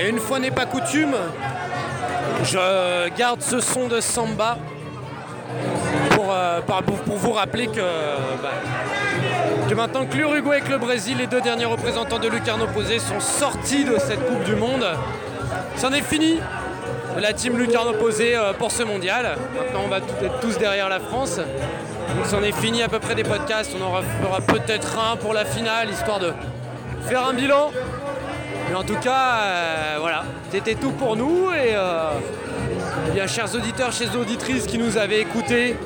Et 0.00 0.08
une 0.08 0.18
fois 0.18 0.38
n'est 0.38 0.50
pas 0.50 0.66
coutume, 0.66 1.14
je 2.42 3.08
garde 3.16 3.40
ce 3.40 3.60
son 3.60 3.88
de 3.88 4.00
samba 4.00 4.58
pour, 6.10 6.26
euh, 6.30 6.60
pour- 6.62 6.98
pour 7.00 7.16
vous 7.16 7.32
rappeler 7.32 7.66
que, 7.68 7.80
bah, 8.42 8.50
que 9.68 9.74
maintenant 9.74 10.06
que 10.06 10.16
l'Uruguay 10.16 10.58
et 10.58 10.60
que 10.60 10.70
le 10.70 10.78
Brésil, 10.78 11.18
les 11.18 11.26
deux 11.26 11.40
derniers 11.40 11.64
représentants 11.64 12.18
de 12.18 12.28
Lucarno 12.28 12.66
Posé, 12.66 12.98
sont 12.98 13.20
sortis 13.20 13.84
de 13.84 13.98
cette 13.98 14.24
Coupe 14.26 14.44
du 14.44 14.54
Monde, 14.54 14.86
c'en 15.76 15.92
est 15.92 16.02
fini 16.02 16.38
la 17.20 17.32
team 17.32 17.56
Lucarno 17.56 17.92
Posé 17.92 18.36
euh, 18.36 18.52
pour 18.52 18.70
ce 18.70 18.82
mondial. 18.82 19.36
Maintenant, 19.56 19.82
on 19.84 19.88
va 19.88 19.98
être 19.98 20.40
tous 20.40 20.58
derrière 20.58 20.88
la 20.88 21.00
France. 21.00 21.36
Donc, 21.36 22.26
c'en 22.26 22.42
est 22.42 22.52
fini 22.52 22.82
à 22.82 22.88
peu 22.88 22.98
près 22.98 23.14
des 23.14 23.22
podcasts. 23.22 23.72
On 23.78 23.84
en 23.84 24.02
fera 24.22 24.40
peut-être 24.40 24.98
un 24.98 25.16
pour 25.16 25.32
la 25.32 25.44
finale, 25.44 25.90
histoire 25.90 26.18
de 26.18 26.32
faire 27.06 27.26
un 27.26 27.34
bilan. 27.34 27.70
Mais 28.68 28.74
en 28.74 28.82
tout 28.82 28.96
cas, 28.96 29.40
euh, 29.42 29.96
voilà, 30.00 30.24
c'était 30.50 30.74
tout 30.74 30.90
pour 30.92 31.16
nous. 31.16 31.50
Et 31.52 31.74
euh, 31.74 32.10
bien, 33.12 33.26
chers 33.26 33.54
auditeurs, 33.54 33.92
chers 33.92 34.16
auditrices 34.16 34.66
qui 34.66 34.78
nous 34.78 34.98
avaient 34.98 35.20
écoutés 35.20 35.76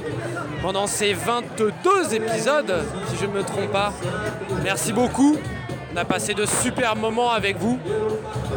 pendant 0.62 0.86
ces 0.86 1.12
22 1.12 2.14
épisodes, 2.14 2.74
si 3.08 3.16
je 3.16 3.26
ne 3.26 3.32
me 3.32 3.42
trompe 3.42 3.70
pas, 3.70 3.92
merci 4.62 4.92
beaucoup. 4.92 5.36
On 5.92 5.96
a 5.96 6.04
passé 6.04 6.34
de 6.34 6.46
super 6.46 6.96
moments 6.96 7.30
avec 7.30 7.56
vous. 7.58 7.78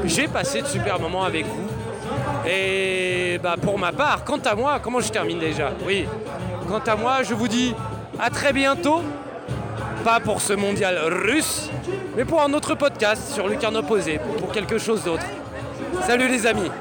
J'ai 0.06 0.28
passé 0.28 0.62
de 0.62 0.68
super 0.68 1.00
moments 1.00 1.24
avec 1.24 1.46
vous. 1.46 2.50
Et 2.50 3.40
bah, 3.42 3.56
pour 3.62 3.78
ma 3.78 3.92
part, 3.92 4.24
quant 4.24 4.40
à 4.40 4.56
moi, 4.56 4.80
comment 4.82 5.00
je 5.00 5.10
termine 5.12 5.40
déjà? 5.40 5.72
Oui, 5.86 6.06
quant 6.68 6.82
à 6.86 6.96
moi, 6.96 7.24
je 7.24 7.34
vous 7.34 7.48
dis 7.48 7.74
à 8.20 8.30
très 8.30 8.54
bientôt. 8.54 9.02
Pas 10.04 10.20
pour 10.20 10.42
ce 10.42 10.54
mondial 10.54 10.98
russe, 11.28 11.70
mais 12.18 12.26
pour 12.26 12.42
un 12.42 12.52
autre 12.54 12.74
podcast 12.74 13.34
sur 13.36 13.48
Lucarno 13.48 13.84
Posé, 13.84 14.20
pour 14.40 14.52
quelque 14.52 14.80
chose 14.80 15.04
d'autre. 15.04 15.26
Salut 16.08 16.28
les 16.28 16.48
amis 16.48 16.72